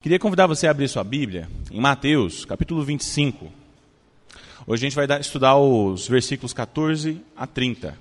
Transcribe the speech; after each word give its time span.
Queria 0.00 0.18
convidar 0.20 0.46
você 0.46 0.68
a 0.68 0.70
abrir 0.70 0.86
sua 0.86 1.02
Bíblia 1.02 1.48
em 1.72 1.80
Mateus, 1.80 2.44
capítulo 2.44 2.84
25. 2.84 3.52
Hoje 4.64 4.86
a 4.86 4.88
gente 4.88 4.94
vai 4.94 5.20
estudar 5.20 5.56
os 5.56 6.06
versículos 6.06 6.52
14 6.52 7.20
a 7.36 7.48
30. 7.48 7.98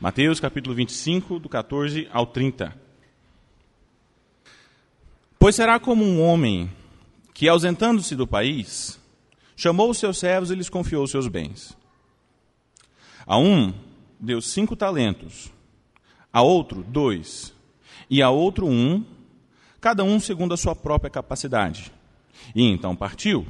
Mateus, 0.00 0.40
capítulo 0.40 0.74
25, 0.74 1.38
do 1.38 1.46
14 1.46 2.08
ao 2.10 2.24
30. 2.24 2.74
Pois 5.38 5.54
será 5.54 5.78
como 5.78 6.02
um 6.02 6.22
homem 6.22 6.72
que, 7.34 7.46
ausentando-se 7.46 8.16
do 8.16 8.26
país, 8.26 8.98
chamou 9.54 9.90
os 9.90 9.98
seus 9.98 10.16
servos 10.16 10.50
e 10.50 10.54
lhes 10.54 10.70
confiou 10.70 11.04
os 11.04 11.10
seus 11.10 11.28
bens. 11.28 11.76
A 13.26 13.36
um 13.36 13.74
deu 14.18 14.40
cinco 14.40 14.74
talentos, 14.74 15.52
a 16.32 16.40
outro 16.40 16.82
dois, 16.82 17.52
e 18.08 18.22
a 18.22 18.30
outro 18.30 18.66
um 18.66 19.04
cada 19.80 20.02
um 20.04 20.18
segundo 20.18 20.54
a 20.54 20.56
sua 20.56 20.74
própria 20.74 21.10
capacidade. 21.10 21.92
E 22.54 22.62
então 22.62 22.94
partiu. 22.94 23.46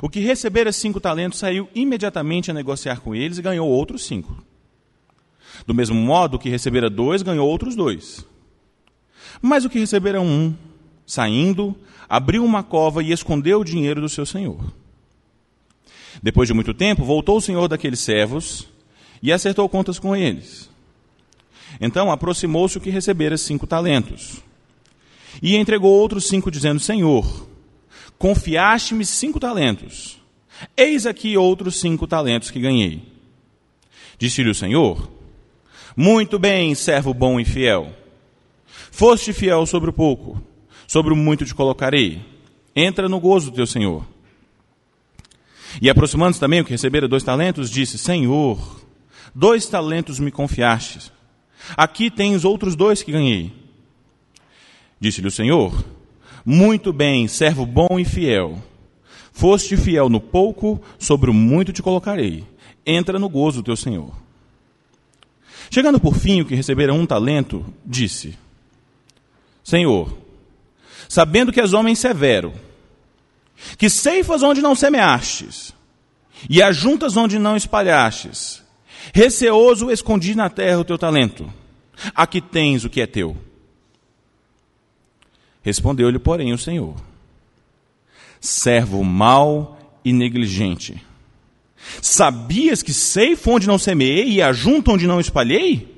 O 0.00 0.08
que 0.08 0.20
recebera 0.20 0.72
cinco 0.72 1.00
talentos 1.00 1.38
saiu 1.38 1.68
imediatamente 1.74 2.50
a 2.50 2.54
negociar 2.54 3.00
com 3.00 3.14
eles 3.14 3.38
e 3.38 3.42
ganhou 3.42 3.68
outros 3.68 4.04
cinco. 4.04 4.42
Do 5.66 5.74
mesmo 5.74 5.96
modo, 5.96 6.36
o 6.36 6.38
que 6.38 6.48
recebera 6.48 6.88
dois 6.88 7.22
ganhou 7.22 7.48
outros 7.48 7.76
dois. 7.76 8.24
Mas 9.40 9.64
o 9.64 9.70
que 9.70 9.78
recebera 9.78 10.20
um, 10.20 10.54
saindo, 11.06 11.76
abriu 12.08 12.44
uma 12.44 12.62
cova 12.62 13.02
e 13.02 13.12
escondeu 13.12 13.60
o 13.60 13.64
dinheiro 13.64 14.00
do 14.00 14.08
seu 14.08 14.24
senhor. 14.24 14.72
Depois 16.22 16.48
de 16.48 16.54
muito 16.54 16.74
tempo, 16.74 17.04
voltou 17.04 17.36
o 17.36 17.40
senhor 17.40 17.68
daqueles 17.68 18.00
servos 18.00 18.68
e 19.22 19.32
acertou 19.32 19.68
contas 19.68 19.98
com 19.98 20.16
eles. 20.16 20.70
Então 21.80 22.10
aproximou-se 22.10 22.76
o 22.76 22.80
que 22.80 22.90
recebera 22.90 23.36
cinco 23.36 23.66
talentos 23.66 24.42
e 25.40 25.56
entregou 25.56 25.92
outros 25.92 26.26
cinco, 26.26 26.50
dizendo: 26.50 26.80
Senhor, 26.80 27.48
confiaste-me 28.18 29.04
cinco 29.06 29.38
talentos. 29.38 30.20
Eis 30.76 31.06
aqui 31.06 31.36
outros 31.36 31.80
cinco 31.80 32.06
talentos 32.06 32.50
que 32.50 32.60
ganhei. 32.60 33.02
Disse-lhe 34.18 34.50
o 34.50 34.54
Senhor: 34.54 35.10
Muito 35.96 36.38
bem, 36.38 36.74
servo 36.74 37.14
bom 37.14 37.40
e 37.40 37.44
fiel. 37.44 37.92
Foste 38.90 39.32
fiel 39.32 39.64
sobre 39.66 39.90
o 39.90 39.92
pouco, 39.92 40.42
sobre 40.86 41.12
o 41.12 41.16
muito 41.16 41.44
te 41.44 41.54
colocarei. 41.54 42.20
Entra 42.74 43.08
no 43.08 43.20
gozo 43.20 43.50
do 43.50 43.56
teu 43.56 43.66
Senhor. 43.66 44.06
E 45.80 45.88
aproximando-se 45.88 46.40
também 46.40 46.60
o 46.60 46.64
que 46.64 46.72
recebera 46.72 47.08
dois 47.08 47.22
talentos, 47.22 47.70
disse: 47.70 47.96
Senhor, 47.96 48.80
dois 49.34 49.66
talentos 49.66 50.18
me 50.18 50.30
confiastes. 50.30 51.10
Aqui 51.76 52.10
tens 52.10 52.44
outros 52.44 52.76
dois 52.76 53.02
que 53.02 53.12
ganhei. 53.12 53.61
Disse-lhe 55.02 55.26
o 55.26 55.32
Senhor: 55.32 55.84
Muito 56.46 56.92
bem, 56.92 57.26
servo 57.26 57.66
bom 57.66 57.98
e 57.98 58.04
fiel. 58.04 58.62
Foste 59.32 59.76
fiel 59.76 60.08
no 60.08 60.20
pouco, 60.20 60.80
sobre 60.96 61.28
o 61.28 61.34
muito 61.34 61.72
te 61.72 61.82
colocarei. 61.82 62.44
Entra 62.86 63.18
no 63.18 63.28
gozo 63.28 63.60
do 63.60 63.64
teu 63.64 63.76
Senhor. 63.76 64.14
Chegando 65.72 65.98
por 65.98 66.14
fim 66.14 66.40
o 66.40 66.44
que 66.44 66.54
recebera 66.54 66.94
um 66.94 67.04
talento, 67.04 67.66
disse: 67.84 68.38
Senhor, 69.64 70.16
sabendo 71.08 71.50
que 71.50 71.60
és 71.60 71.72
homem 71.72 71.96
severo, 71.96 72.52
que 73.76 73.90
ceifas 73.90 74.44
onde 74.44 74.62
não 74.62 74.76
semeastes, 74.76 75.74
e 76.48 76.62
ajuntas 76.62 77.16
onde 77.16 77.40
não 77.40 77.56
espalhastes, 77.56 78.62
receoso 79.12 79.90
escondi 79.90 80.36
na 80.36 80.48
terra 80.48 80.78
o 80.78 80.84
teu 80.84 80.96
talento. 80.96 81.52
Aqui 82.14 82.40
tens 82.40 82.84
o 82.84 82.88
que 82.88 83.00
é 83.00 83.06
teu. 83.08 83.36
Respondeu-lhe, 85.62 86.18
porém, 86.18 86.52
o 86.52 86.58
Senhor: 86.58 86.94
Servo 88.40 89.02
mau 89.04 89.78
e 90.04 90.12
negligente. 90.12 91.02
Sabias 92.00 92.82
que 92.82 92.92
sei 92.92 93.36
onde 93.46 93.66
não 93.66 93.78
semeei 93.78 94.32
e 94.32 94.42
ajunto 94.42 94.92
onde 94.92 95.06
não 95.06 95.20
espalhei? 95.20 95.92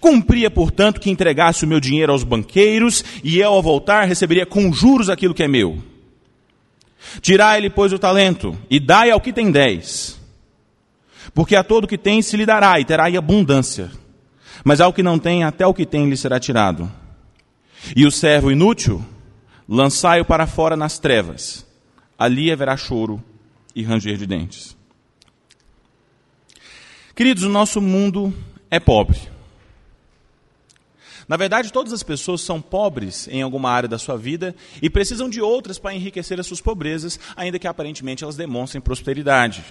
Cumpria, 0.00 0.50
portanto, 0.50 1.00
que 1.00 1.10
entregasse 1.10 1.64
o 1.64 1.68
meu 1.68 1.78
dinheiro 1.78 2.12
aos 2.12 2.24
banqueiros 2.24 3.04
e 3.22 3.38
eu, 3.38 3.48
ao 3.48 3.62
voltar, 3.62 4.06
receberia 4.06 4.44
com 4.44 4.72
juros 4.72 5.08
aquilo 5.08 5.34
que 5.34 5.42
é 5.42 5.48
meu. 5.48 5.78
Tirai-lhe, 7.20 7.70
pois, 7.70 7.92
o 7.92 7.98
talento 7.98 8.58
e 8.68 8.80
dai 8.80 9.10
ao 9.10 9.20
que 9.20 9.32
tem 9.32 9.50
dez. 9.50 10.18
Porque 11.32 11.54
a 11.54 11.62
todo 11.62 11.86
que 11.86 11.96
tem 11.96 12.20
se 12.22 12.36
lhe 12.36 12.44
dará 12.44 12.80
e 12.80 12.84
terá 12.84 13.06
abundância. 13.06 13.90
Mas 14.64 14.80
ao 14.80 14.92
que 14.92 15.02
não 15.02 15.18
tem, 15.18 15.44
até 15.44 15.66
o 15.66 15.74
que 15.74 15.86
tem 15.86 16.08
lhe 16.08 16.16
será 16.16 16.40
tirado. 16.40 16.90
E 17.94 18.06
o 18.06 18.10
servo 18.10 18.50
inútil, 18.50 19.04
lançai-o 19.68 20.24
para 20.24 20.46
fora 20.46 20.76
nas 20.76 20.98
trevas. 20.98 21.66
Ali 22.18 22.50
haverá 22.50 22.76
choro 22.76 23.22
e 23.74 23.82
ranger 23.82 24.16
de 24.16 24.26
dentes. 24.26 24.76
Queridos, 27.14 27.42
o 27.42 27.48
nosso 27.48 27.80
mundo 27.80 28.32
é 28.70 28.78
pobre. 28.78 29.18
Na 31.28 31.36
verdade, 31.36 31.70
todas 31.70 31.92
as 31.92 32.02
pessoas 32.02 32.40
são 32.40 32.60
pobres 32.60 33.28
em 33.28 33.42
alguma 33.42 33.70
área 33.70 33.88
da 33.88 33.98
sua 33.98 34.16
vida 34.16 34.56
e 34.80 34.88
precisam 34.88 35.28
de 35.28 35.42
outras 35.42 35.78
para 35.78 35.94
enriquecer 35.94 36.40
as 36.40 36.46
suas 36.46 36.60
pobrezas, 36.60 37.20
ainda 37.36 37.58
que 37.58 37.68
aparentemente 37.68 38.24
elas 38.24 38.36
demonstrem 38.36 38.80
prosperidade. 38.80 39.62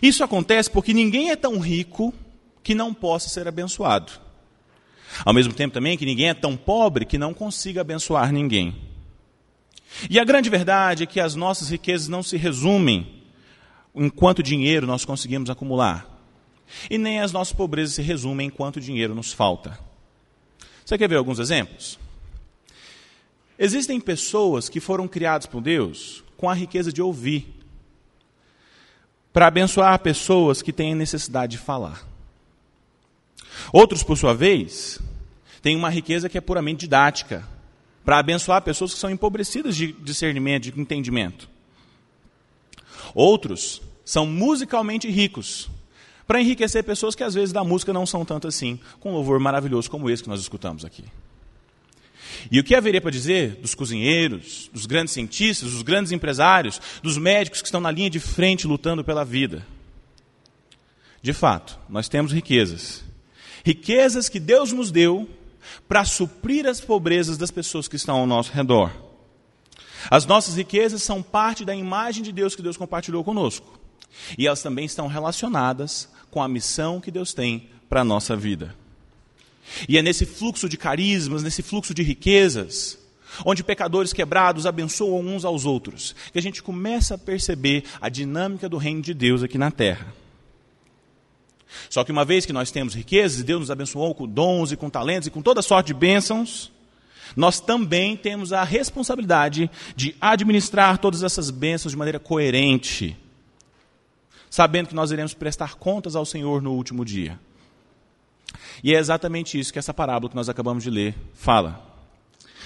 Isso 0.00 0.24
acontece 0.24 0.70
porque 0.70 0.94
ninguém 0.94 1.30
é 1.30 1.36
tão 1.36 1.58
rico 1.58 2.14
que 2.62 2.74
não 2.74 2.94
possa 2.94 3.28
ser 3.28 3.46
abençoado. 3.46 4.12
Ao 5.24 5.32
mesmo 5.32 5.52
tempo 5.52 5.74
também 5.74 5.96
que 5.96 6.06
ninguém 6.06 6.30
é 6.30 6.34
tão 6.34 6.56
pobre 6.56 7.04
que 7.04 7.18
não 7.18 7.34
consiga 7.34 7.80
abençoar 7.80 8.32
ninguém. 8.32 8.74
E 10.08 10.18
a 10.18 10.24
grande 10.24 10.48
verdade 10.48 11.02
é 11.02 11.06
que 11.06 11.20
as 11.20 11.34
nossas 11.34 11.68
riquezas 11.68 12.08
não 12.08 12.22
se 12.22 12.36
resumem 12.36 13.22
em 13.94 14.08
quanto 14.08 14.42
dinheiro 14.42 14.86
nós 14.86 15.04
conseguimos 15.04 15.50
acumular. 15.50 16.08
E 16.90 16.96
nem 16.96 17.20
as 17.20 17.32
nossas 17.32 17.52
pobrezas 17.52 17.94
se 17.94 18.02
resumem 18.02 18.46
em 18.46 18.50
quanto 18.50 18.80
dinheiro 18.80 19.14
nos 19.14 19.32
falta. 19.32 19.78
Você 20.84 20.96
quer 20.96 21.08
ver 21.08 21.16
alguns 21.16 21.38
exemplos? 21.38 21.98
Existem 23.58 24.00
pessoas 24.00 24.68
que 24.68 24.80
foram 24.80 25.06
criadas 25.06 25.46
por 25.46 25.60
Deus 25.60 26.24
com 26.36 26.48
a 26.48 26.54
riqueza 26.54 26.92
de 26.92 27.00
ouvir, 27.00 27.60
para 29.32 29.46
abençoar 29.46 29.98
pessoas 30.00 30.60
que 30.60 30.72
têm 30.72 30.94
necessidade 30.94 31.52
de 31.52 31.58
falar. 31.58 32.11
Outros, 33.72 34.02
por 34.02 34.16
sua 34.16 34.34
vez, 34.34 35.00
têm 35.60 35.76
uma 35.76 35.90
riqueza 35.90 36.28
que 36.28 36.38
é 36.38 36.40
puramente 36.40 36.80
didática, 36.80 37.46
para 38.04 38.18
abençoar 38.18 38.62
pessoas 38.62 38.92
que 38.92 38.98
são 38.98 39.10
empobrecidas 39.10 39.76
de 39.76 39.92
discernimento, 39.92 40.64
de 40.64 40.80
entendimento. 40.80 41.48
Outros 43.14 43.80
são 44.04 44.26
musicalmente 44.26 45.08
ricos, 45.08 45.70
para 46.26 46.40
enriquecer 46.40 46.82
pessoas 46.84 47.14
que 47.14 47.22
às 47.22 47.34
vezes 47.34 47.52
da 47.52 47.62
música 47.62 47.92
não 47.92 48.06
são 48.06 48.24
tanto 48.24 48.48
assim, 48.48 48.78
com 49.00 49.10
um 49.10 49.14
louvor 49.14 49.38
maravilhoso 49.38 49.90
como 49.90 50.08
esse 50.08 50.22
que 50.22 50.28
nós 50.28 50.40
escutamos 50.40 50.84
aqui. 50.84 51.04
E 52.50 52.58
o 52.58 52.64
que 52.64 52.74
haveria 52.74 53.00
para 53.00 53.10
dizer 53.10 53.56
dos 53.56 53.74
cozinheiros, 53.74 54.68
dos 54.72 54.86
grandes 54.86 55.12
cientistas, 55.12 55.70
dos 55.70 55.82
grandes 55.82 56.10
empresários, 56.10 56.80
dos 57.02 57.18
médicos 57.18 57.60
que 57.60 57.68
estão 57.68 57.80
na 57.80 57.90
linha 57.90 58.10
de 58.10 58.18
frente 58.18 58.66
lutando 58.66 59.04
pela 59.04 59.24
vida? 59.24 59.66
De 61.20 61.32
fato, 61.32 61.78
nós 61.88 62.08
temos 62.08 62.32
riquezas 62.32 63.04
Riquezas 63.64 64.28
que 64.28 64.40
Deus 64.40 64.72
nos 64.72 64.90
deu 64.90 65.28
para 65.88 66.04
suprir 66.04 66.66
as 66.66 66.80
pobrezas 66.80 67.38
das 67.38 67.50
pessoas 67.50 67.86
que 67.88 67.96
estão 67.96 68.16
ao 68.16 68.26
nosso 68.26 68.52
redor. 68.52 68.90
As 70.10 70.26
nossas 70.26 70.56
riquezas 70.56 71.02
são 71.02 71.22
parte 71.22 71.64
da 71.64 71.74
imagem 71.74 72.22
de 72.22 72.32
Deus 72.32 72.56
que 72.56 72.62
Deus 72.62 72.76
compartilhou 72.76 73.22
conosco. 73.22 73.78
E 74.36 74.46
elas 74.46 74.62
também 74.62 74.84
estão 74.84 75.06
relacionadas 75.06 76.08
com 76.30 76.42
a 76.42 76.48
missão 76.48 77.00
que 77.00 77.10
Deus 77.10 77.32
tem 77.32 77.68
para 77.88 78.00
a 78.00 78.04
nossa 78.04 78.36
vida. 78.36 78.74
E 79.88 79.96
é 79.96 80.02
nesse 80.02 80.26
fluxo 80.26 80.68
de 80.68 80.76
carismas, 80.76 81.42
nesse 81.42 81.62
fluxo 81.62 81.94
de 81.94 82.02
riquezas, 82.02 82.98
onde 83.44 83.62
pecadores 83.62 84.12
quebrados 84.12 84.66
abençoam 84.66 85.20
uns 85.20 85.44
aos 85.44 85.64
outros, 85.64 86.14
que 86.32 86.38
a 86.38 86.42
gente 86.42 86.62
começa 86.62 87.14
a 87.14 87.18
perceber 87.18 87.84
a 88.00 88.08
dinâmica 88.08 88.68
do 88.68 88.76
reino 88.76 89.00
de 89.00 89.14
Deus 89.14 89.42
aqui 89.42 89.56
na 89.56 89.70
terra. 89.70 90.12
Só 91.88 92.04
que 92.04 92.12
uma 92.12 92.24
vez 92.24 92.46
que 92.46 92.52
nós 92.52 92.70
temos 92.70 92.94
riquezas, 92.94 93.40
e 93.40 93.44
Deus 93.44 93.60
nos 93.60 93.70
abençoou 93.70 94.14
com 94.14 94.26
dons 94.26 94.72
e 94.72 94.76
com 94.76 94.90
talentos 94.90 95.26
e 95.26 95.30
com 95.30 95.42
toda 95.42 95.62
sorte 95.62 95.88
de 95.88 95.94
bênçãos, 95.94 96.70
nós 97.36 97.60
também 97.60 98.16
temos 98.16 98.52
a 98.52 98.62
responsabilidade 98.62 99.70
de 99.96 100.14
administrar 100.20 100.98
todas 100.98 101.22
essas 101.22 101.50
bênçãos 101.50 101.92
de 101.92 101.98
maneira 101.98 102.18
coerente, 102.18 103.16
sabendo 104.50 104.88
que 104.88 104.94
nós 104.94 105.10
iremos 105.10 105.34
prestar 105.34 105.74
contas 105.76 106.14
ao 106.14 106.26
Senhor 106.26 106.60
no 106.60 106.72
último 106.72 107.04
dia. 107.04 107.38
E 108.84 108.94
é 108.94 108.98
exatamente 108.98 109.58
isso 109.58 109.72
que 109.72 109.78
essa 109.78 109.94
parábola 109.94 110.30
que 110.30 110.36
nós 110.36 110.48
acabamos 110.48 110.82
de 110.84 110.90
ler 110.90 111.14
fala. 111.34 111.90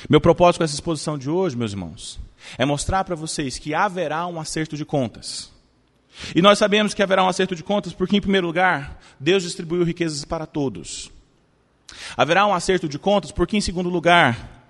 Meu 0.09 0.21
propósito 0.21 0.59
com 0.59 0.65
essa 0.65 0.75
exposição 0.75 1.17
de 1.17 1.31
hoje, 1.31 1.57
meus 1.57 1.73
irmãos, 1.73 2.19
é 2.59 2.65
mostrar 2.65 3.05
para 3.05 3.15
vocês 3.15 3.59
que 3.59 3.75
haverá 3.75 4.27
um 4.27 4.41
acerto 4.41 4.77
de 4.77 4.85
contas. 4.85 5.53
E 6.35 6.43
nós 6.43 6.59
sabemos 6.59 6.95
que 6.95 7.03
haverá 7.03 7.25
um 7.25 7.29
acerto 7.29 7.55
de 7.55 7.63
contas 7.63 7.93
porque, 7.93 8.17
em 8.17 8.21
primeiro 8.21 8.47
lugar, 8.47 9.01
Deus 9.19 9.43
distribuiu 9.43 9.85
riquezas 9.85 10.25
para 10.25 10.47
todos. 10.47 11.11
Haverá 12.17 12.47
um 12.47 12.55
acerto 12.55 12.89
de 12.89 12.99
contas 12.99 13.31
porque, 13.31 13.57
em 13.57 13.61
segundo 13.61 13.89
lugar, 13.89 14.69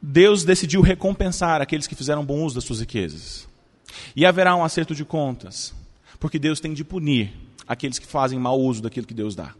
Deus 0.00 0.44
decidiu 0.44 0.80
recompensar 0.80 1.60
aqueles 1.60 1.86
que 1.86 1.94
fizeram 1.94 2.24
bom 2.24 2.42
uso 2.42 2.54
das 2.54 2.64
suas 2.64 2.80
riquezas. 2.80 3.48
E 4.14 4.24
haverá 4.24 4.54
um 4.54 4.64
acerto 4.64 4.94
de 4.94 5.04
contas, 5.04 5.74
porque 6.20 6.38
Deus 6.38 6.60
tem 6.60 6.72
de 6.72 6.84
punir 6.84 7.32
aqueles 7.66 7.98
que 7.98 8.06
fazem 8.06 8.38
mau 8.38 8.60
uso 8.60 8.82
daquilo 8.82 9.06
que 9.06 9.14
Deus 9.14 9.34
dá. 9.34 9.54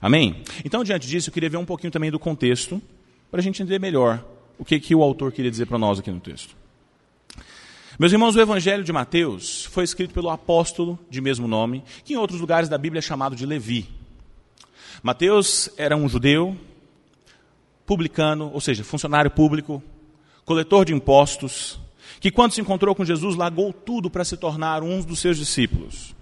Amém? 0.00 0.42
Então, 0.64 0.84
diante 0.84 1.08
disso, 1.08 1.28
eu 1.28 1.32
queria 1.32 1.50
ver 1.50 1.56
um 1.56 1.64
pouquinho 1.64 1.90
também 1.90 2.10
do 2.10 2.18
contexto, 2.18 2.80
para 3.30 3.40
a 3.40 3.42
gente 3.42 3.62
entender 3.62 3.80
melhor 3.80 4.24
o 4.58 4.64
que, 4.64 4.78
que 4.80 4.94
o 4.94 5.02
autor 5.02 5.32
queria 5.32 5.50
dizer 5.50 5.66
para 5.66 5.78
nós 5.78 5.98
aqui 5.98 6.10
no 6.10 6.20
texto. 6.20 6.56
Meus 7.98 8.12
irmãos, 8.12 8.36
o 8.36 8.40
Evangelho 8.40 8.84
de 8.84 8.92
Mateus 8.92 9.64
foi 9.64 9.82
escrito 9.82 10.14
pelo 10.14 10.30
apóstolo 10.30 10.96
de 11.10 11.20
mesmo 11.20 11.48
nome, 11.48 11.82
que 12.04 12.12
em 12.14 12.16
outros 12.16 12.40
lugares 12.40 12.68
da 12.68 12.78
Bíblia 12.78 13.00
é 13.00 13.02
chamado 13.02 13.34
de 13.34 13.44
Levi. 13.44 13.88
Mateus 15.02 15.68
era 15.76 15.96
um 15.96 16.08
judeu, 16.08 16.56
publicano, 17.84 18.52
ou 18.54 18.60
seja, 18.60 18.84
funcionário 18.84 19.32
público, 19.32 19.82
coletor 20.44 20.84
de 20.84 20.94
impostos, 20.94 21.80
que 22.20 22.30
quando 22.30 22.52
se 22.52 22.60
encontrou 22.60 22.94
com 22.94 23.04
Jesus 23.04 23.34
largou 23.34 23.72
tudo 23.72 24.08
para 24.08 24.24
se 24.24 24.36
tornar 24.36 24.80
um 24.84 25.00
dos 25.00 25.18
seus 25.18 25.36
discípulos. 25.36 26.14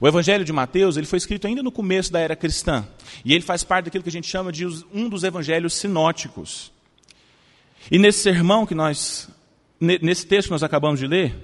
O 0.00 0.08
Evangelho 0.08 0.46
de 0.46 0.52
Mateus 0.52 0.96
ele 0.96 1.06
foi 1.06 1.18
escrito 1.18 1.46
ainda 1.46 1.62
no 1.62 1.70
começo 1.70 2.10
da 2.10 2.20
era 2.20 2.34
cristã 2.34 2.88
e 3.22 3.34
ele 3.34 3.44
faz 3.44 3.62
parte 3.62 3.84
daquilo 3.84 4.02
que 4.02 4.08
a 4.08 4.12
gente 4.12 4.28
chama 4.28 4.50
de 4.50 4.64
um 4.64 5.10
dos 5.10 5.24
evangelhos 5.24 5.74
sinóticos. 5.74 6.72
E 7.90 7.98
nesse 7.98 8.20
sermão 8.20 8.64
que 8.64 8.74
nós, 8.74 9.28
nesse 9.80 10.26
texto 10.26 10.48
que 10.48 10.52
nós 10.52 10.62
acabamos 10.62 11.00
de 11.00 11.06
ler, 11.06 11.34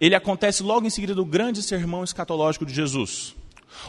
ele 0.00 0.14
acontece 0.14 0.62
logo 0.62 0.86
em 0.86 0.90
seguida 0.90 1.14
do 1.14 1.24
grande 1.24 1.62
sermão 1.62 2.04
escatológico 2.04 2.64
de 2.64 2.74
Jesus 2.74 3.34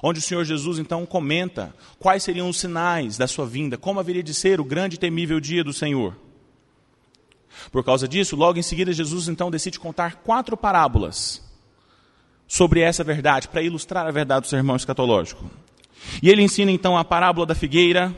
onde 0.02 0.20
o 0.20 0.22
Senhor 0.22 0.44
Jesus 0.44 0.80
então 0.80 1.06
comenta 1.06 1.74
quais 2.00 2.24
seriam 2.24 2.50
os 2.50 2.60
sinais 2.60 3.18
da 3.18 3.28
sua 3.28 3.46
vinda, 3.46 3.78
como 3.78 4.00
haveria 4.00 4.24
de 4.24 4.34
ser 4.34 4.60
o 4.60 4.64
grande 4.64 4.96
e 4.96 5.00
temível 5.00 5.40
dia 5.40 5.64
do 5.64 5.74
Senhor. 5.74 6.16
Por 7.72 7.84
causa 7.84 8.08
disso, 8.08 8.36
logo 8.36 8.58
em 8.58 8.64
seguida, 8.64 8.94
Jesus 8.94 9.28
então 9.28 9.52
decide 9.52 9.80
contar 9.80 10.16
quatro 10.18 10.56
parábolas 10.56 11.44
sobre 12.48 12.82
essa 12.82 13.04
verdade, 13.04 13.48
para 13.48 13.62
ilustrar 13.62 14.06
a 14.06 14.12
verdade 14.12 14.42
do 14.42 14.50
sermão 14.50 14.76
escatológico. 14.76 15.50
E 16.22 16.30
ele 16.30 16.42
ensina 16.42 16.72
então 16.72 16.98
a 16.98 17.06
parábola 17.06 17.46
da 17.46 17.56
figueira, 17.56 18.16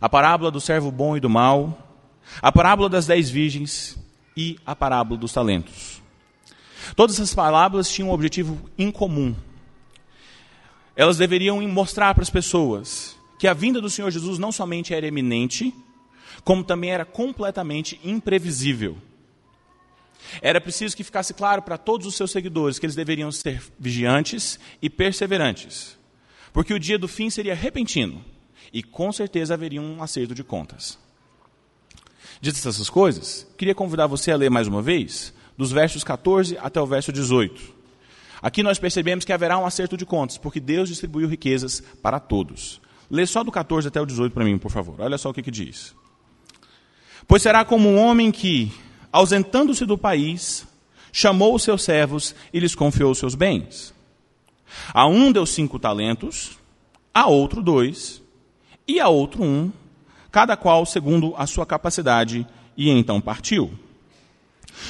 a 0.00 0.08
parábola 0.08 0.50
do 0.50 0.60
servo 0.60 0.90
bom 0.90 1.16
e 1.16 1.20
do 1.20 1.30
mal, 1.30 1.96
a 2.42 2.52
parábola 2.52 2.88
das 2.88 3.06
dez 3.06 3.30
virgens 3.30 3.96
e 4.38 4.58
a 4.64 4.74
parábola 4.74 5.20
dos 5.20 5.34
talentos. 5.34 6.00
Todas 6.96 7.16
essas 7.16 7.34
parábolas 7.34 7.90
tinham 7.90 8.08
um 8.08 8.12
objetivo 8.12 8.58
em 8.78 8.90
comum 8.90 9.34
elas 10.98 11.16
deveriam 11.16 11.62
mostrar 11.68 12.12
para 12.12 12.24
as 12.24 12.28
pessoas 12.28 13.16
que 13.38 13.46
a 13.46 13.54
vinda 13.54 13.80
do 13.80 13.88
Senhor 13.88 14.10
Jesus 14.10 14.36
não 14.36 14.50
somente 14.50 14.92
era 14.92 15.06
eminente, 15.06 15.72
como 16.42 16.64
também 16.64 16.90
era 16.90 17.04
completamente 17.04 18.00
imprevisível. 18.02 18.98
Era 20.42 20.60
preciso 20.60 20.96
que 20.96 21.04
ficasse 21.04 21.32
claro 21.32 21.62
para 21.62 21.78
todos 21.78 22.04
os 22.04 22.16
seus 22.16 22.32
seguidores 22.32 22.80
que 22.80 22.86
eles 22.86 22.96
deveriam 22.96 23.30
ser 23.30 23.62
vigiantes 23.78 24.58
e 24.82 24.90
perseverantes, 24.90 25.96
porque 26.52 26.74
o 26.74 26.80
dia 26.80 26.98
do 26.98 27.06
fim 27.06 27.30
seria 27.30 27.54
repentino 27.54 28.24
e 28.72 28.82
com 28.82 29.12
certeza 29.12 29.54
haveria 29.54 29.80
um 29.80 30.02
acerto 30.02 30.34
de 30.34 30.42
contas. 30.42 30.98
Ditas 32.40 32.64
essas 32.64 32.88
coisas, 32.88 33.46
queria 33.56 33.74
convidar 33.74 34.06
você 34.06 34.30
a 34.30 34.36
ler 34.36 34.50
mais 34.50 34.68
uma 34.68 34.80
vez, 34.80 35.34
dos 35.56 35.72
versos 35.72 36.04
14 36.04 36.56
até 36.58 36.80
o 36.80 36.86
verso 36.86 37.12
18. 37.12 37.78
Aqui 38.40 38.62
nós 38.62 38.78
percebemos 38.78 39.24
que 39.24 39.32
haverá 39.32 39.58
um 39.58 39.66
acerto 39.66 39.96
de 39.96 40.06
contas, 40.06 40.38
porque 40.38 40.60
Deus 40.60 40.88
distribuiu 40.88 41.28
riquezas 41.28 41.82
para 42.00 42.20
todos. 42.20 42.80
Lê 43.10 43.26
só 43.26 43.42
do 43.42 43.50
14 43.50 43.88
até 43.88 44.00
o 44.00 44.06
18 44.06 44.32
para 44.32 44.44
mim, 44.44 44.56
por 44.58 44.70
favor. 44.70 45.00
Olha 45.00 45.18
só 45.18 45.30
o 45.30 45.34
que, 45.34 45.42
que 45.42 45.50
diz. 45.50 45.94
Pois 47.26 47.42
será 47.42 47.64
como 47.64 47.88
um 47.88 47.98
homem 47.98 48.30
que, 48.30 48.72
ausentando-se 49.10 49.84
do 49.84 49.98
país, 49.98 50.66
chamou 51.12 51.54
os 51.54 51.62
seus 51.62 51.82
servos 51.82 52.34
e 52.52 52.60
lhes 52.60 52.74
confiou 52.74 53.10
os 53.10 53.18
seus 53.18 53.34
bens. 53.34 53.92
A 54.94 55.06
um 55.06 55.32
deu 55.32 55.44
cinco 55.44 55.78
talentos, 55.78 56.58
a 57.12 57.26
outro 57.26 57.62
dois, 57.62 58.22
e 58.86 59.00
a 59.00 59.08
outro 59.08 59.42
um, 59.42 59.72
cada 60.30 60.56
qual 60.56 60.84
segundo 60.84 61.34
a 61.36 61.46
sua 61.46 61.66
capacidade, 61.66 62.46
e 62.76 62.90
então 62.90 63.20
partiu. 63.20 63.70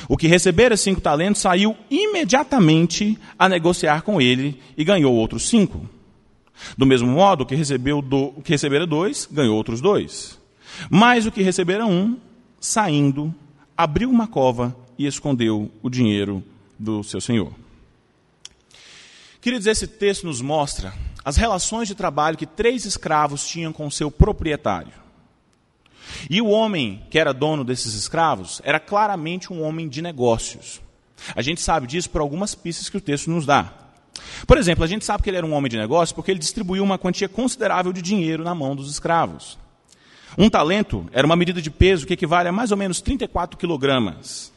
O 0.08 0.16
que 0.16 0.26
recebera 0.26 0.76
cinco 0.76 1.00
talentos 1.00 1.40
saiu 1.40 1.76
imediatamente 1.90 3.18
a 3.38 3.48
negociar 3.48 4.02
com 4.02 4.20
ele 4.20 4.60
e 4.76 4.84
ganhou 4.84 5.14
outros 5.14 5.48
cinco. 5.48 5.88
Do 6.76 6.86
mesmo 6.86 7.08
modo, 7.08 7.42
o 7.42 7.46
que, 7.46 7.54
recebeu 7.54 8.02
do, 8.02 8.34
o 8.36 8.42
que 8.42 8.50
recebera 8.52 8.86
dois, 8.86 9.28
ganhou 9.30 9.56
outros 9.56 9.80
dois. 9.80 10.38
Mas 10.90 11.26
o 11.26 11.32
que 11.32 11.42
recebera 11.42 11.86
um, 11.86 12.18
saindo, 12.60 13.34
abriu 13.76 14.10
uma 14.10 14.26
cova 14.26 14.76
e 14.98 15.06
escondeu 15.06 15.70
o 15.82 15.88
dinheiro 15.88 16.42
do 16.78 17.02
seu 17.02 17.20
senhor. 17.20 17.52
Queria 19.40 19.58
dizer, 19.58 19.70
esse 19.70 19.86
texto 19.86 20.26
nos 20.26 20.40
mostra 20.40 20.92
as 21.24 21.36
relações 21.36 21.86
de 21.86 21.94
trabalho 21.94 22.36
que 22.36 22.46
três 22.46 22.84
escravos 22.84 23.46
tinham 23.46 23.72
com 23.72 23.90
seu 23.90 24.10
proprietário. 24.10 24.92
E 26.28 26.40
o 26.40 26.48
homem 26.48 27.02
que 27.10 27.18
era 27.18 27.32
dono 27.32 27.64
desses 27.64 27.94
escravos 27.94 28.60
era 28.64 28.80
claramente 28.80 29.52
um 29.52 29.62
homem 29.62 29.88
de 29.88 30.02
negócios. 30.02 30.80
A 31.34 31.42
gente 31.42 31.60
sabe 31.60 31.86
disso 31.86 32.10
por 32.10 32.20
algumas 32.20 32.54
pistas 32.54 32.88
que 32.88 32.96
o 32.96 33.00
texto 33.00 33.30
nos 33.30 33.44
dá. 33.44 33.72
Por 34.46 34.56
exemplo, 34.56 34.84
a 34.84 34.86
gente 34.86 35.04
sabe 35.04 35.22
que 35.22 35.30
ele 35.30 35.36
era 35.36 35.46
um 35.46 35.52
homem 35.52 35.70
de 35.70 35.76
negócios 35.76 36.12
porque 36.12 36.30
ele 36.30 36.38
distribuiu 36.38 36.82
uma 36.82 36.98
quantia 36.98 37.28
considerável 37.28 37.92
de 37.92 38.02
dinheiro 38.02 38.44
na 38.44 38.54
mão 38.54 38.74
dos 38.74 38.90
escravos. 38.90 39.58
Um 40.36 40.50
talento 40.50 41.06
era 41.12 41.26
uma 41.26 41.36
medida 41.36 41.62
de 41.62 41.70
peso 41.70 42.06
que 42.06 42.14
equivale 42.14 42.48
a 42.48 42.52
mais 42.52 42.70
ou 42.70 42.76
menos 42.76 43.00
34 43.00 43.58
quilogramas. 43.58 44.52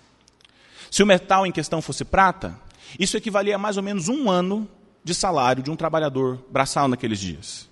Se 0.89 1.01
o 1.01 1.05
metal 1.05 1.45
em 1.45 1.51
questão 1.51 1.81
fosse 1.81 2.03
prata, 2.03 2.59
isso 2.99 3.15
equivalia 3.15 3.55
a 3.55 3.57
mais 3.57 3.77
ou 3.77 3.83
menos 3.83 4.09
um 4.09 4.29
ano 4.29 4.67
de 5.03 5.15
salário 5.15 5.63
de 5.63 5.71
um 5.71 5.75
trabalhador 5.75 6.43
braçal 6.51 6.87
naqueles 6.87 7.19
dias. 7.19 7.70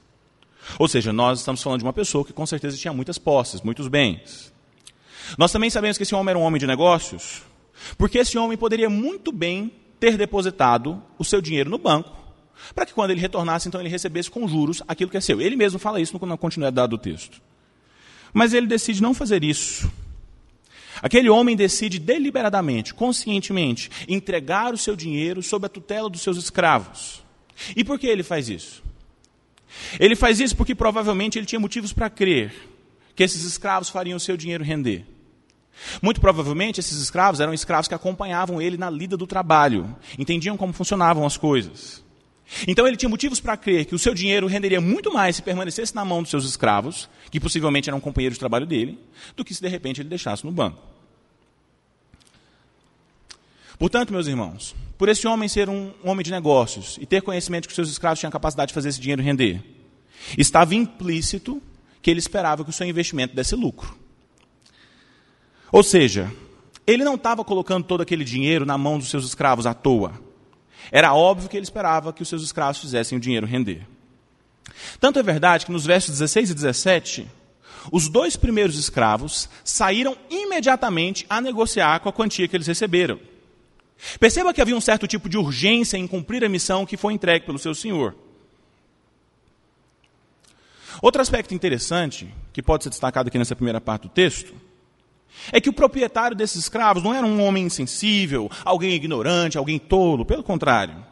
Ou 0.78 0.88
seja, 0.88 1.12
nós 1.12 1.40
estamos 1.40 1.62
falando 1.62 1.80
de 1.80 1.86
uma 1.86 1.94
pessoa 1.94 2.24
que 2.24 2.34
com 2.34 2.46
certeza 2.46 2.78
tinha 2.78 2.94
muitas 2.94 3.18
posses, 3.18 3.62
muitos 3.62 3.88
bens. 3.88 4.54
Nós 5.38 5.52
também 5.52 5.70
sabemos 5.70 5.98
que 5.98 6.04
esse 6.04 6.16
homem 6.16 6.32
era 6.32 6.40
um 6.40 6.44
homem 6.44 6.60
de 6.60 6.68
negócios, 6.68 7.42
porque 7.98 8.18
esse 8.18 8.38
homem 8.38 8.58
poderia 8.58 8.90
muito 8.90 9.32
bem 9.32 9.72
ter 10.00 10.18
depositado 10.18 11.02
o 11.18 11.24
seu 11.24 11.42
dinheiro 11.42 11.70
no 11.70 11.78
banco, 11.78 12.10
para 12.74 12.86
que 12.86 12.94
quando 12.94 13.12
ele 13.12 13.22
retornasse, 13.22 13.68
então 13.68 13.80
ele 13.80 13.90
recebesse 13.90 14.30
com 14.30 14.48
juros 14.48 14.82
aquilo 14.88 15.10
que 15.10 15.18
é 15.18 15.22
seu. 15.22 15.42
Ele 15.42 15.56
mesmo 15.56 15.80
fala 15.80 16.00
isso 16.00 16.18
na 16.26 16.38
continuidade 16.38 16.90
do 16.90 16.98
texto. 16.98 17.42
Mas 18.34 18.54
ele 18.54 18.68
decide 18.68 19.02
não 19.02 19.14
fazer 19.14 19.44
isso. 19.44 19.92
Aquele 21.02 21.30
homem 21.30 21.56
decide 21.56 21.98
deliberadamente, 22.00 22.94
conscientemente, 22.94 23.90
entregar 24.08 24.74
o 24.74 24.78
seu 24.78 24.96
dinheiro 24.96 25.42
sob 25.42 25.66
a 25.66 25.70
tutela 25.70 26.10
dos 26.10 26.22
seus 26.22 26.38
escravos. 26.38 27.24
E 27.76 27.84
por 27.84 27.98
que 27.98 28.08
ele 28.08 28.24
faz 28.24 28.50
isso? 28.50 28.84
Ele 30.00 30.16
faz 30.16 30.40
isso 30.40 30.56
porque 30.56 30.76
provavelmente 30.76 31.38
ele 31.38 31.46
tinha 31.46 31.60
motivos 31.60 31.94
para 31.94 32.10
crer 32.10 32.54
que 33.16 33.24
esses 33.24 33.44
escravos 33.44 33.90
fariam 33.90 34.18
o 34.18 34.20
seu 34.20 34.38
dinheiro 34.38 34.64
render. 34.64 35.06
Muito 36.02 36.20
provavelmente 36.20 36.80
esses 36.80 37.02
escravos 37.02 37.40
eram 37.40 37.54
escravos 37.54 37.88
que 37.88 37.94
acompanhavam 37.94 38.62
ele 38.62 38.78
na 38.78 38.90
lida 38.90 39.16
do 39.16 39.28
trabalho, 39.28 39.96
entendiam 40.18 40.58
como 40.58 40.74
funcionavam 40.74 41.26
as 41.26 41.38
coisas. 41.38 42.04
Então 42.68 42.88
ele 42.88 42.98
tinha 42.98 43.10
motivos 43.10 43.40
para 43.40 43.56
crer 43.56 43.86
que 43.86 43.96
o 43.96 44.00
seu 44.00 44.14
dinheiro 44.14 44.48
renderia 44.48 44.82
muito 44.82 45.14
mais 45.14 45.36
se 45.36 45.42
permanecesse 45.42 45.96
na 45.96 46.04
mão 46.04 46.22
dos 46.22 46.32
seus 46.32 46.46
escravos, 46.46 47.10
que 47.30 47.40
possivelmente 47.40 47.90
eram 47.90 48.00
companheiros 48.00 48.36
de 48.36 48.40
trabalho 48.40 48.66
dele, 48.66 49.00
do 49.36 49.46
que 49.46 49.54
se 49.54 49.62
de 49.62 49.68
repente 49.68 50.02
ele 50.02 50.10
deixasse 50.10 50.46
no 50.46 50.52
banco. 50.52 50.82
Portanto, 53.78 54.12
meus 54.12 54.28
irmãos, 54.28 54.76
por 55.00 55.08
esse 55.08 55.26
homem 55.26 55.48
ser 55.48 55.70
um 55.70 55.94
homem 56.04 56.26
de 56.26 56.30
negócios 56.30 56.98
e 57.00 57.06
ter 57.06 57.22
conhecimento 57.22 57.70
que 57.70 57.72
os 57.72 57.76
seus 57.76 57.90
escravos 57.90 58.20
tinham 58.20 58.30
capacidade 58.30 58.68
de 58.68 58.74
fazer 58.74 58.90
esse 58.90 59.00
dinheiro 59.00 59.24
render, 59.24 59.64
estava 60.38 60.76
implícito 60.76 61.62
que 62.02 62.12
ele 62.12 62.20
esperava 62.20 62.66
que 62.66 62.70
o 62.70 62.74
seu 62.74 62.86
investimento 62.86 63.34
desse 63.34 63.56
lucro. 63.56 63.98
Ou 65.72 65.84
seja, 65.84 66.30
ele 66.86 67.06
não 67.06 67.16
estava 67.16 67.46
colocando 67.46 67.86
todo 67.86 68.02
aquele 68.02 68.26
dinheiro 68.26 68.66
na 68.66 68.78
mão 68.78 69.00
dos 69.00 69.10
seus 69.10 69.24
escravos 69.24 69.66
à 69.66 69.74
toa. 69.74 70.20
Era 70.92 71.14
óbvio 71.14 71.48
que 71.48 71.56
ele 71.56 71.64
esperava 71.64 72.12
que 72.12 72.22
os 72.22 72.28
seus 72.28 72.44
escravos 72.44 72.82
fizessem 72.82 73.18
o 73.18 73.22
dinheiro 73.22 73.48
render. 73.48 73.88
Tanto 75.00 75.18
é 75.18 75.24
verdade 75.24 75.66
que 75.66 75.72
nos 75.72 75.86
versos 75.86 76.12
16 76.12 76.50
e 76.50 76.54
17, 76.54 77.28
os 77.90 78.10
dois 78.10 78.36
primeiros 78.36 78.78
escravos 78.78 79.50
saíram 79.64 80.18
imediatamente 80.30 81.26
a 81.30 81.40
negociar 81.40 82.02
com 82.02 82.10
a 82.10 82.14
quantia 82.14 82.50
que 82.50 82.58
eles 82.58 82.68
receberam. 82.68 83.18
Perceba 84.20 84.54
que 84.54 84.62
havia 84.62 84.76
um 84.76 84.82
certo 84.82 85.08
tipo 85.08 85.28
de 85.28 85.38
urgência 85.38 85.98
em 85.98 86.08
cumprir 86.08 86.44
a 86.44 86.50
missão 86.50 86.86
que 86.86 86.98
foi 86.98 87.14
entregue 87.14 87.46
pelo 87.46 87.60
seu 87.60 87.76
senhor. 87.76 88.16
Outro 91.02 91.22
aspecto 91.22 91.54
interessante, 91.54 92.34
que 92.52 92.62
pode 92.62 92.84
ser 92.84 92.90
destacado 92.90 93.28
aqui 93.28 93.38
nessa 93.38 93.56
primeira 93.56 93.80
parte 93.80 94.04
do 94.04 94.10
texto, 94.10 94.54
é 95.52 95.62
que 95.62 95.70
o 95.70 95.74
proprietário 95.74 96.36
desses 96.36 96.64
escravos 96.64 97.04
não 97.04 97.14
era 97.14 97.26
um 97.26 97.42
homem 97.44 97.66
insensível, 97.66 98.50
alguém 98.66 98.94
ignorante, 98.94 99.58
alguém 99.58 99.80
tolo, 99.80 100.26
pelo 100.26 100.44
contrário. 100.44 101.06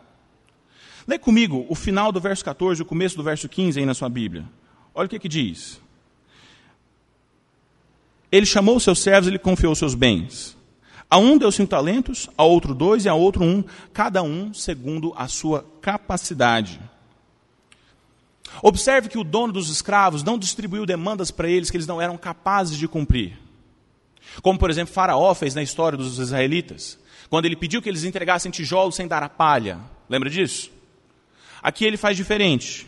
Lê 1.07 1.17
comigo 1.17 1.65
o 1.69 1.75
final 1.75 2.11
do 2.11 2.19
verso 2.19 2.43
14 2.43 2.81
e 2.81 2.83
o 2.83 2.85
começo 2.85 3.15
do 3.15 3.23
verso 3.23 3.47
15 3.47 3.79
aí 3.79 3.85
na 3.85 3.93
sua 3.93 4.09
Bíblia. 4.09 4.45
Olha 4.93 5.05
o 5.05 5.09
que, 5.09 5.19
que 5.19 5.29
diz. 5.29 5.79
ele 8.29 8.45
chamou 8.45 8.75
os 8.75 8.83
seus 8.83 8.99
servos 8.99 9.29
e 9.29 9.31
lhe 9.31 9.39
confiou 9.39 9.71
os 9.71 9.79
seus 9.79 9.95
bens. 9.95 10.56
A 11.09 11.17
um 11.17 11.37
deu 11.37 11.51
cinco 11.51 11.69
talentos, 11.69 12.29
a 12.37 12.43
outro 12.43 12.75
dois 12.75 13.05
e 13.05 13.09
a 13.09 13.13
outro 13.13 13.43
um, 13.43 13.63
cada 13.93 14.21
um 14.21 14.53
segundo 14.53 15.13
a 15.15 15.27
sua 15.27 15.65
capacidade. 15.81 16.79
Observe 18.61 19.07
que 19.07 19.17
o 19.17 19.23
dono 19.23 19.53
dos 19.53 19.69
escravos 19.69 20.23
não 20.23 20.37
distribuiu 20.37 20.85
demandas 20.85 21.31
para 21.31 21.49
eles 21.49 21.69
que 21.69 21.77
eles 21.77 21.87
não 21.87 22.01
eram 22.01 22.17
capazes 22.17 22.77
de 22.77 22.87
cumprir. 22.87 23.37
Como, 24.41 24.59
por 24.59 24.69
exemplo, 24.69 24.93
Faraó 24.93 25.33
fez 25.33 25.55
na 25.55 25.63
história 25.63 25.97
dos 25.97 26.19
israelitas, 26.19 26.99
quando 27.29 27.45
ele 27.45 27.55
pediu 27.55 27.81
que 27.81 27.87
eles 27.87 28.03
entregassem 28.03 28.51
tijolos 28.51 28.95
sem 28.95 29.07
dar 29.07 29.23
a 29.23 29.29
palha. 29.29 29.79
Lembra 30.09 30.29
disso? 30.29 30.69
Aqui 31.61 31.85
ele 31.85 31.97
faz 31.97 32.17
diferente. 32.17 32.87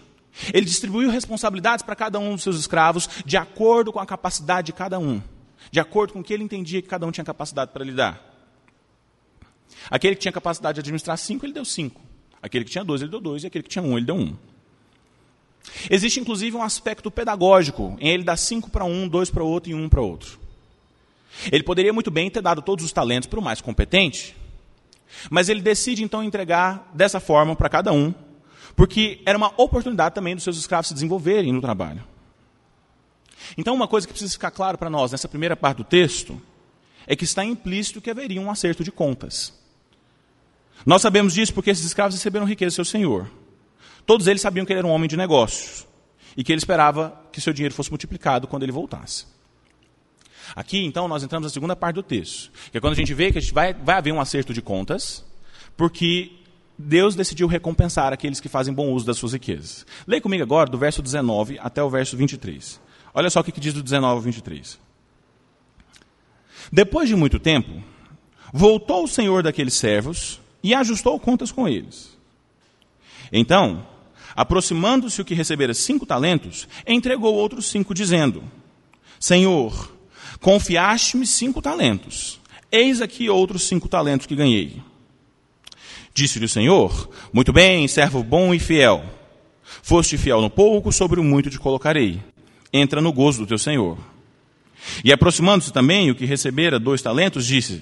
Ele 0.53 0.65
distribuiu 0.65 1.09
responsabilidades 1.09 1.83
para 1.83 1.95
cada 1.95 2.19
um 2.19 2.33
dos 2.33 2.43
seus 2.43 2.59
escravos 2.59 3.09
de 3.25 3.37
acordo 3.37 3.91
com 3.91 3.99
a 3.99 4.05
capacidade 4.05 4.67
de 4.67 4.73
cada 4.73 4.99
um, 4.99 5.21
de 5.71 5.79
acordo 5.79 6.13
com 6.13 6.19
o 6.19 6.23
que 6.23 6.33
ele 6.33 6.43
entendia 6.43 6.81
que 6.81 6.87
cada 6.87 7.05
um 7.05 7.11
tinha 7.11 7.25
capacidade 7.25 7.71
para 7.71 7.83
lidar. 7.83 8.25
Aquele 9.89 10.15
que 10.15 10.21
tinha 10.21 10.31
capacidade 10.31 10.75
de 10.75 10.79
administrar 10.81 11.17
cinco, 11.17 11.45
ele 11.45 11.53
deu 11.53 11.65
cinco. 11.65 12.01
Aquele 12.41 12.65
que 12.65 12.71
tinha 12.71 12.83
dois, 12.83 13.01
ele 13.01 13.11
deu 13.11 13.19
dois. 13.19 13.43
E 13.43 13.47
aquele 13.47 13.63
que 13.63 13.69
tinha 13.69 13.83
um, 13.83 13.97
ele 13.97 14.05
deu 14.05 14.15
um. 14.15 14.35
Existe 15.89 16.19
inclusive 16.19 16.55
um 16.55 16.63
aspecto 16.63 17.11
pedagógico 17.11 17.97
em 17.99 18.09
ele 18.09 18.23
dar 18.23 18.37
cinco 18.37 18.69
para 18.69 18.85
um, 18.85 19.07
dois 19.07 19.29
para 19.29 19.43
outro 19.43 19.71
e 19.71 19.75
um 19.75 19.89
para 19.89 20.01
outro. 20.01 20.39
Ele 21.51 21.63
poderia 21.63 21.93
muito 21.93 22.09
bem 22.09 22.29
ter 22.29 22.41
dado 22.41 22.61
todos 22.61 22.83
os 22.83 22.91
talentos 22.91 23.27
para 23.27 23.39
o 23.39 23.43
mais 23.43 23.61
competente, 23.61 24.35
mas 25.29 25.47
ele 25.47 25.61
decide 25.61 26.03
então 26.03 26.23
entregar 26.23 26.89
dessa 26.93 27.19
forma 27.19 27.55
para 27.55 27.69
cada 27.69 27.93
um, 27.93 28.13
porque 28.75 29.21
era 29.25 29.37
uma 29.37 29.53
oportunidade 29.57 30.15
também 30.15 30.35
dos 30.35 30.43
seus 30.43 30.57
escravos 30.57 30.87
se 30.87 30.93
desenvolverem 30.93 31.53
no 31.53 31.61
trabalho. 31.61 32.03
Então, 33.57 33.73
uma 33.73 33.87
coisa 33.87 34.07
que 34.07 34.13
precisa 34.13 34.31
ficar 34.31 34.51
claro 34.51 34.77
para 34.77 34.89
nós 34.89 35.11
nessa 35.11 35.27
primeira 35.27 35.55
parte 35.55 35.77
do 35.77 35.83
texto 35.83 36.41
é 37.07 37.15
que 37.15 37.23
está 37.23 37.43
implícito 37.43 38.01
que 38.01 38.09
haveria 38.09 38.39
um 38.41 38.51
acerto 38.51 38.83
de 38.83 38.91
contas. 38.91 39.53
Nós 40.85 41.01
sabemos 41.01 41.33
disso 41.33 41.53
porque 41.53 41.69
esses 41.69 41.85
escravos 41.85 42.15
receberam 42.15 42.45
riqueza 42.45 42.71
do 42.71 42.75
seu 42.75 42.85
senhor. 42.85 43.29
Todos 44.05 44.27
eles 44.27 44.41
sabiam 44.41 44.65
que 44.65 44.71
ele 44.71 44.79
era 44.79 44.87
um 44.87 44.91
homem 44.91 45.09
de 45.09 45.17
negócios 45.17 45.87
e 46.35 46.43
que 46.43 46.51
ele 46.51 46.59
esperava 46.59 47.19
que 47.31 47.41
seu 47.41 47.53
dinheiro 47.53 47.73
fosse 47.73 47.89
multiplicado 47.89 48.47
quando 48.47 48.63
ele 48.63 48.71
voltasse. 48.71 49.25
Aqui, 50.55 50.83
então, 50.83 51.07
nós 51.07 51.23
entramos 51.23 51.45
na 51.45 51.53
segunda 51.53 51.75
parte 51.75 51.95
do 51.95 52.03
texto, 52.03 52.51
que 52.71 52.77
é 52.77 52.81
quando 52.81 52.93
a 52.93 52.95
gente 52.95 53.13
vê 53.13 53.31
que 53.31 53.37
a 53.37 53.41
gente 53.41 53.53
vai, 53.53 53.73
vai 53.73 53.97
haver 53.97 54.11
um 54.11 54.21
acerto 54.21 54.53
de 54.53 54.61
contas, 54.61 55.23
porque 55.77 56.31
Deus 56.77 57.13
decidiu 57.13 57.47
recompensar 57.47 58.13
aqueles 58.13 58.39
que 58.39 58.49
fazem 58.49 58.73
bom 58.73 58.91
uso 58.91 59.05
das 59.05 59.17
suas 59.17 59.33
riquezas. 59.33 59.85
Leia 60.07 60.21
comigo 60.21 60.41
agora, 60.41 60.69
do 60.69 60.77
verso 60.77 61.01
19 61.01 61.59
até 61.59 61.83
o 61.83 61.89
verso 61.89 62.17
23. 62.17 62.79
Olha 63.13 63.29
só 63.29 63.39
o 63.39 63.43
que 63.43 63.59
diz 63.59 63.73
do 63.73 63.83
19 63.83 64.15
ao 64.15 64.21
23. 64.21 64.79
Depois 66.71 67.09
de 67.09 67.15
muito 67.15 67.39
tempo, 67.39 67.83
voltou 68.53 69.03
o 69.03 69.07
senhor 69.07 69.43
daqueles 69.43 69.73
servos 69.73 70.39
e 70.61 70.73
ajustou 70.73 71.19
contas 71.19 71.51
com 71.51 71.67
eles. 71.67 72.17
Então, 73.31 73.85
Aproximando-se 74.39 75.21
o 75.21 75.25
que 75.25 75.33
recebera 75.33 75.73
cinco 75.73 76.05
talentos, 76.05 76.65
entregou 76.87 77.35
outros 77.35 77.65
cinco, 77.65 77.93
dizendo: 77.93 78.41
Senhor, 79.19 79.93
confiaste-me 80.39 81.27
cinco 81.27 81.61
talentos. 81.61 82.39
Eis 82.71 83.01
aqui 83.01 83.29
outros 83.29 83.63
cinco 83.63 83.89
talentos 83.89 84.25
que 84.25 84.37
ganhei. 84.37 84.81
Disse-lhe 86.13 86.45
o 86.45 86.49
Senhor: 86.49 87.09
Muito 87.33 87.51
bem, 87.51 87.85
servo 87.87 88.23
bom 88.23 88.53
e 88.53 88.59
fiel. 88.59 89.03
Foste 89.83 90.17
fiel 90.17 90.39
no 90.41 90.49
pouco, 90.49 90.89
sobre 90.91 91.19
o 91.19 91.23
muito 91.23 91.49
te 91.49 91.59
colocarei. 91.59 92.21
Entra 92.71 93.01
no 93.01 93.11
gozo 93.11 93.39
do 93.39 93.47
teu 93.47 93.57
Senhor. 93.57 93.97
E 95.03 95.11
aproximando-se 95.11 95.73
também 95.73 96.09
o 96.09 96.15
que 96.15 96.25
recebera 96.25 96.79
dois 96.79 97.01
talentos, 97.01 97.45
disse: 97.45 97.81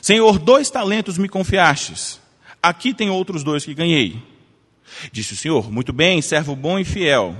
Senhor, 0.00 0.38
dois 0.38 0.70
talentos 0.70 1.18
me 1.18 1.28
confiastes. 1.28 2.20
Aqui 2.62 2.94
tem 2.94 3.10
outros 3.10 3.42
dois 3.42 3.64
que 3.64 3.74
ganhei. 3.74 4.22
Disse 5.10 5.34
o 5.34 5.36
Senhor: 5.36 5.70
Muito 5.70 5.92
bem, 5.92 6.22
servo 6.22 6.54
bom 6.54 6.78
e 6.78 6.84
fiel. 6.84 7.36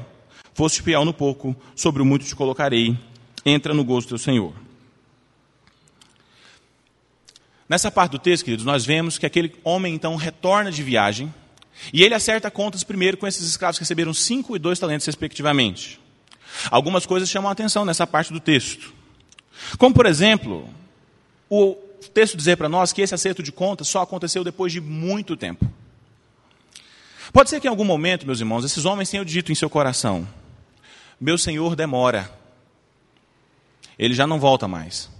Foste 0.54 0.82
fiel 0.82 1.04
no 1.04 1.12
pouco, 1.12 1.54
sobre 1.74 2.00
o 2.00 2.04
muito 2.04 2.24
te 2.24 2.34
colocarei. 2.34 2.98
Entra 3.44 3.74
no 3.74 3.84
gozo 3.84 4.06
do 4.06 4.10
teu 4.10 4.18
Senhor. 4.18 4.54
Nessa 7.68 7.90
parte 7.90 8.12
do 8.12 8.18
texto, 8.18 8.44
queridos, 8.44 8.64
nós 8.64 8.84
vemos 8.84 9.18
que 9.18 9.26
aquele 9.26 9.54
homem 9.64 9.94
então 9.94 10.14
retorna 10.16 10.70
de 10.70 10.82
viagem 10.82 11.32
e 11.92 12.02
ele 12.02 12.14
acerta 12.14 12.50
contas 12.50 12.84
primeiro 12.84 13.16
com 13.16 13.26
esses 13.26 13.46
escravos 13.46 13.78
que 13.78 13.82
receberam 13.82 14.14
cinco 14.14 14.56
e 14.56 14.58
dois 14.58 14.78
talentos, 14.78 15.06
respectivamente. 15.06 16.00
Algumas 16.70 17.06
coisas 17.06 17.28
chamam 17.28 17.48
a 17.48 17.52
atenção 17.52 17.84
nessa 17.84 18.06
parte 18.06 18.32
do 18.32 18.40
texto. 18.40 18.92
Como, 19.78 19.94
por 19.94 20.06
exemplo, 20.06 20.68
o 21.48 21.74
texto 22.12 22.36
dizer 22.36 22.56
para 22.56 22.68
nós 22.68 22.92
que 22.92 23.02
esse 23.02 23.14
acerto 23.14 23.42
de 23.42 23.52
contas 23.52 23.88
só 23.88 24.02
aconteceu 24.02 24.42
depois 24.42 24.72
de 24.72 24.80
muito 24.80 25.36
tempo. 25.36 25.70
Pode 27.32 27.50
ser 27.50 27.60
que 27.60 27.66
em 27.66 27.70
algum 27.70 27.84
momento, 27.84 28.26
meus 28.26 28.40
irmãos, 28.40 28.64
esses 28.64 28.84
homens 28.84 29.10
tenham 29.10 29.24
dito 29.24 29.50
em 29.50 29.54
seu 29.54 29.68
coração: 29.68 30.26
Meu 31.20 31.36
Senhor 31.36 31.74
demora, 31.74 32.30
ele 33.98 34.14
já 34.14 34.26
não 34.26 34.38
volta 34.38 34.68
mais. 34.68 35.10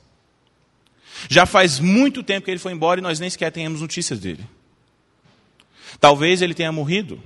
Já 1.29 1.47
faz 1.47 1.81
muito 1.81 2.23
tempo 2.23 2.45
que 2.45 2.51
ele 2.51 2.61
foi 2.61 2.73
embora 2.73 3.01
e 3.01 3.03
nós 3.03 3.19
nem 3.19 3.31
sequer 3.31 3.51
temos 3.51 3.81
notícias 3.81 4.19
dele. 4.21 4.47
Talvez 5.99 6.43
ele 6.43 6.55
tenha 6.55 6.71
morrido, 6.71 7.21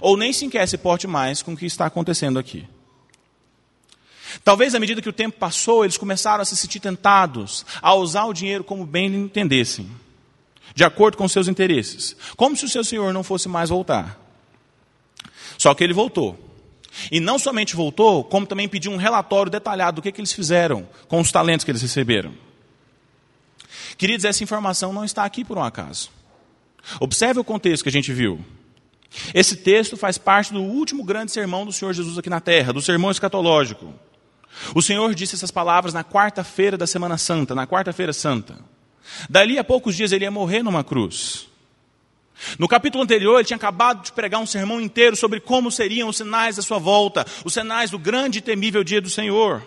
ou 0.00 0.16
nem 0.16 0.32
sequer 0.32 0.66
se 0.66 0.76
porte 0.76 1.06
mais 1.06 1.42
com 1.42 1.52
o 1.52 1.56
que 1.56 1.66
está 1.66 1.86
acontecendo 1.86 2.38
aqui. 2.38 2.66
Talvez 4.44 4.74
à 4.74 4.80
medida 4.80 5.02
que 5.02 5.08
o 5.08 5.12
tempo 5.12 5.38
passou, 5.38 5.84
eles 5.84 5.96
começaram 5.96 6.42
a 6.42 6.44
se 6.44 6.56
sentir 6.56 6.80
tentados 6.80 7.64
a 7.80 7.94
usar 7.94 8.24
o 8.24 8.32
dinheiro 8.32 8.64
como 8.64 8.86
bem 8.86 9.06
entendessem 9.06 9.90
de 10.74 10.84
acordo 10.84 11.16
com 11.16 11.28
seus 11.28 11.48
interesses, 11.48 12.16
como 12.36 12.56
se 12.56 12.64
o 12.64 12.68
seu 12.68 12.84
senhor 12.84 13.12
não 13.12 13.22
fosse 13.22 13.48
mais 13.48 13.70
voltar. 13.70 14.18
Só 15.58 15.74
que 15.74 15.84
ele 15.84 15.92
voltou. 15.92 16.38
E 17.10 17.20
não 17.20 17.38
somente 17.38 17.76
voltou, 17.76 18.24
como 18.24 18.46
também 18.46 18.68
pediu 18.68 18.90
um 18.90 18.96
relatório 18.96 19.50
detalhado 19.50 19.96
do 19.96 20.02
que, 20.02 20.10
que 20.10 20.20
eles 20.20 20.32
fizeram 20.32 20.88
com 21.08 21.20
os 21.20 21.30
talentos 21.30 21.64
que 21.64 21.70
eles 21.70 21.82
receberam. 21.82 22.34
Queridos, 23.96 24.24
essa 24.24 24.42
informação 24.42 24.92
não 24.92 25.04
está 25.04 25.24
aqui 25.24 25.44
por 25.44 25.58
um 25.58 25.62
acaso. 25.62 26.10
Observe 26.98 27.40
o 27.40 27.44
contexto 27.44 27.82
que 27.82 27.88
a 27.88 27.92
gente 27.92 28.12
viu. 28.12 28.42
Esse 29.34 29.56
texto 29.56 29.96
faz 29.96 30.16
parte 30.16 30.52
do 30.52 30.62
último 30.62 31.04
grande 31.04 31.30
sermão 31.30 31.66
do 31.66 31.72
Senhor 31.72 31.92
Jesus 31.92 32.16
aqui 32.16 32.30
na 32.30 32.40
terra, 32.40 32.72
do 32.72 32.80
sermão 32.80 33.10
escatológico. 33.10 33.92
O 34.74 34.82
Senhor 34.82 35.14
disse 35.14 35.34
essas 35.34 35.50
palavras 35.50 35.94
na 35.94 36.04
quarta-feira 36.04 36.76
da 36.76 36.86
Semana 36.86 37.16
Santa, 37.16 37.54
na 37.54 37.66
quarta-feira 37.66 38.12
santa. 38.12 38.58
Dali 39.28 39.58
a 39.58 39.64
poucos 39.64 39.96
dias 39.96 40.12
ele 40.12 40.24
ia 40.24 40.30
morrer 40.30 40.62
numa 40.62 40.84
cruz. 40.84 41.48
No 42.58 42.68
capítulo 42.68 43.04
anterior, 43.04 43.36
ele 43.36 43.44
tinha 43.44 43.56
acabado 43.56 44.04
de 44.04 44.12
pregar 44.12 44.40
um 44.40 44.46
sermão 44.46 44.80
inteiro 44.80 45.14
sobre 45.14 45.40
como 45.40 45.70
seriam 45.70 46.08
os 46.08 46.16
sinais 46.16 46.56
da 46.56 46.62
sua 46.62 46.78
volta, 46.78 47.26
os 47.44 47.52
sinais 47.52 47.90
do 47.90 47.98
grande 47.98 48.38
e 48.38 48.42
temível 48.42 48.82
dia 48.82 49.00
do 49.00 49.10
Senhor. 49.10 49.62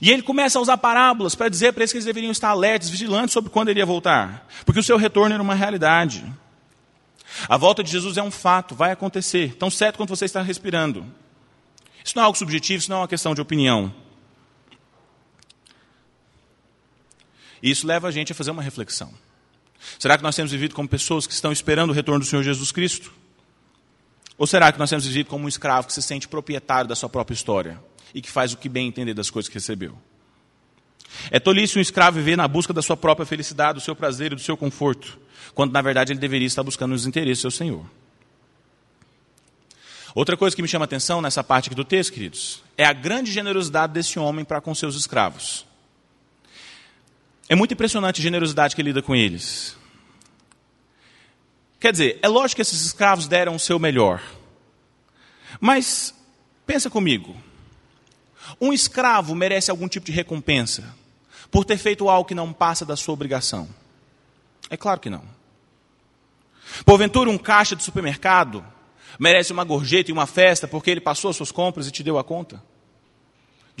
E 0.00 0.10
ele 0.10 0.22
começa 0.22 0.58
a 0.58 0.62
usar 0.62 0.76
parábolas 0.76 1.34
para 1.34 1.48
dizer 1.48 1.72
para 1.72 1.82
eles 1.82 1.92
que 1.92 1.98
eles 1.98 2.04
deveriam 2.04 2.30
estar 2.30 2.48
alertas, 2.48 2.88
vigilantes 2.88 3.32
sobre 3.32 3.50
quando 3.50 3.68
ele 3.68 3.80
ia 3.80 3.86
voltar, 3.86 4.46
porque 4.64 4.80
o 4.80 4.84
seu 4.84 4.96
retorno 4.96 5.34
era 5.34 5.42
uma 5.42 5.54
realidade. 5.54 6.24
A 7.48 7.56
volta 7.56 7.82
de 7.82 7.90
Jesus 7.90 8.16
é 8.16 8.22
um 8.22 8.30
fato, 8.30 8.74
vai 8.74 8.90
acontecer, 8.90 9.54
tão 9.56 9.70
certo 9.70 9.96
quanto 9.96 10.10
você 10.10 10.24
está 10.24 10.42
respirando. 10.42 11.04
Isso 12.04 12.16
não 12.16 12.22
é 12.22 12.26
algo 12.26 12.38
subjetivo, 12.38 12.78
isso 12.78 12.90
não 12.90 12.98
é 12.98 13.00
uma 13.00 13.08
questão 13.08 13.34
de 13.34 13.40
opinião. 13.40 13.94
E 17.62 17.70
isso 17.70 17.86
leva 17.86 18.08
a 18.08 18.10
gente 18.10 18.32
a 18.32 18.34
fazer 18.34 18.50
uma 18.50 18.62
reflexão. 18.62 19.12
Será 19.98 20.16
que 20.16 20.22
nós 20.22 20.36
temos 20.36 20.50
vivido 20.50 20.74
como 20.74 20.88
pessoas 20.88 21.26
que 21.26 21.32
estão 21.32 21.52
esperando 21.52 21.90
o 21.90 21.92
retorno 21.92 22.20
do 22.20 22.26
Senhor 22.26 22.42
Jesus 22.42 22.72
Cristo? 22.72 23.12
Ou 24.36 24.46
será 24.46 24.72
que 24.72 24.78
nós 24.78 24.88
temos 24.88 25.06
vivido 25.06 25.28
como 25.28 25.44
um 25.44 25.48
escravo 25.48 25.86
que 25.86 25.92
se 25.92 26.02
sente 26.02 26.26
proprietário 26.26 26.88
da 26.88 26.96
sua 26.96 27.08
própria 27.08 27.34
história 27.34 27.82
e 28.14 28.22
que 28.22 28.30
faz 28.30 28.52
o 28.52 28.56
que 28.56 28.68
bem 28.68 28.88
entender 28.88 29.14
das 29.14 29.30
coisas 29.30 29.48
que 29.48 29.54
recebeu? 29.54 29.98
É 31.30 31.40
tolice 31.40 31.78
um 31.78 31.82
escravo 31.82 32.18
viver 32.18 32.36
na 32.36 32.48
busca 32.48 32.72
da 32.72 32.82
sua 32.82 32.96
própria 32.96 33.26
felicidade, 33.26 33.78
do 33.78 33.84
seu 33.84 33.94
prazer 33.94 34.32
e 34.32 34.34
do 34.34 34.40
seu 34.40 34.56
conforto, 34.56 35.18
quando 35.54 35.72
na 35.72 35.82
verdade 35.82 36.12
ele 36.12 36.20
deveria 36.20 36.46
estar 36.46 36.62
buscando 36.62 36.94
os 36.94 37.06
interesses 37.06 37.38
do 37.38 37.50
seu 37.50 37.50
Senhor. 37.50 37.84
Outra 40.14 40.36
coisa 40.36 40.56
que 40.56 40.62
me 40.62 40.68
chama 40.68 40.84
a 40.84 40.86
atenção 40.86 41.22
nessa 41.22 41.44
parte 41.44 41.68
aqui 41.68 41.74
do 41.74 41.84
texto, 41.84 42.12
queridos, 42.12 42.62
é 42.76 42.84
a 42.84 42.92
grande 42.92 43.30
generosidade 43.30 43.92
desse 43.92 44.18
homem 44.18 44.44
para 44.44 44.60
com 44.60 44.74
seus 44.74 44.96
escravos. 44.96 45.66
É 47.48 47.54
muito 47.54 47.74
impressionante 47.74 48.20
a 48.20 48.22
generosidade 48.22 48.74
que 48.74 48.82
ele 48.82 48.90
lida 48.90 49.02
com 49.02 49.14
eles. 49.14 49.76
Quer 51.78 51.92
dizer, 51.92 52.18
é 52.22 52.28
lógico 52.28 52.56
que 52.56 52.62
esses 52.62 52.84
escravos 52.84 53.26
deram 53.26 53.54
o 53.54 53.58
seu 53.58 53.78
melhor. 53.78 54.22
Mas, 55.60 56.14
pensa 56.66 56.90
comigo. 56.90 57.36
Um 58.60 58.72
escravo 58.72 59.34
merece 59.34 59.70
algum 59.70 59.88
tipo 59.88 60.06
de 60.06 60.12
recompensa 60.12 60.94
por 61.50 61.64
ter 61.64 61.78
feito 61.78 62.08
algo 62.08 62.28
que 62.28 62.34
não 62.34 62.52
passa 62.52 62.84
da 62.84 62.96
sua 62.96 63.14
obrigação? 63.14 63.68
É 64.68 64.76
claro 64.76 65.00
que 65.00 65.10
não. 65.10 65.24
Porventura, 66.84 67.30
um 67.30 67.38
caixa 67.38 67.74
de 67.74 67.82
supermercado 67.82 68.64
merece 69.18 69.52
uma 69.52 69.64
gorjeta 69.64 70.10
e 70.10 70.12
uma 70.12 70.26
festa 70.26 70.68
porque 70.68 70.90
ele 70.90 71.00
passou 71.00 71.30
as 71.30 71.36
suas 71.36 71.52
compras 71.52 71.86
e 71.86 71.90
te 71.90 72.02
deu 72.02 72.18
a 72.18 72.24
conta? 72.24 72.62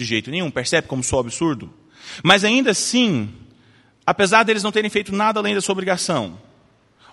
de 0.00 0.04
jeito 0.04 0.30
nenhum. 0.30 0.50
Percebe 0.50 0.88
como 0.88 1.04
sou 1.04 1.20
absurdo? 1.20 1.72
Mas 2.22 2.44
ainda 2.44 2.70
assim, 2.70 3.32
apesar 4.06 4.42
deles 4.42 4.62
não 4.62 4.72
terem 4.72 4.90
feito 4.90 5.14
nada 5.14 5.38
além 5.38 5.54
da 5.54 5.60
sua 5.60 5.74
obrigação, 5.74 6.40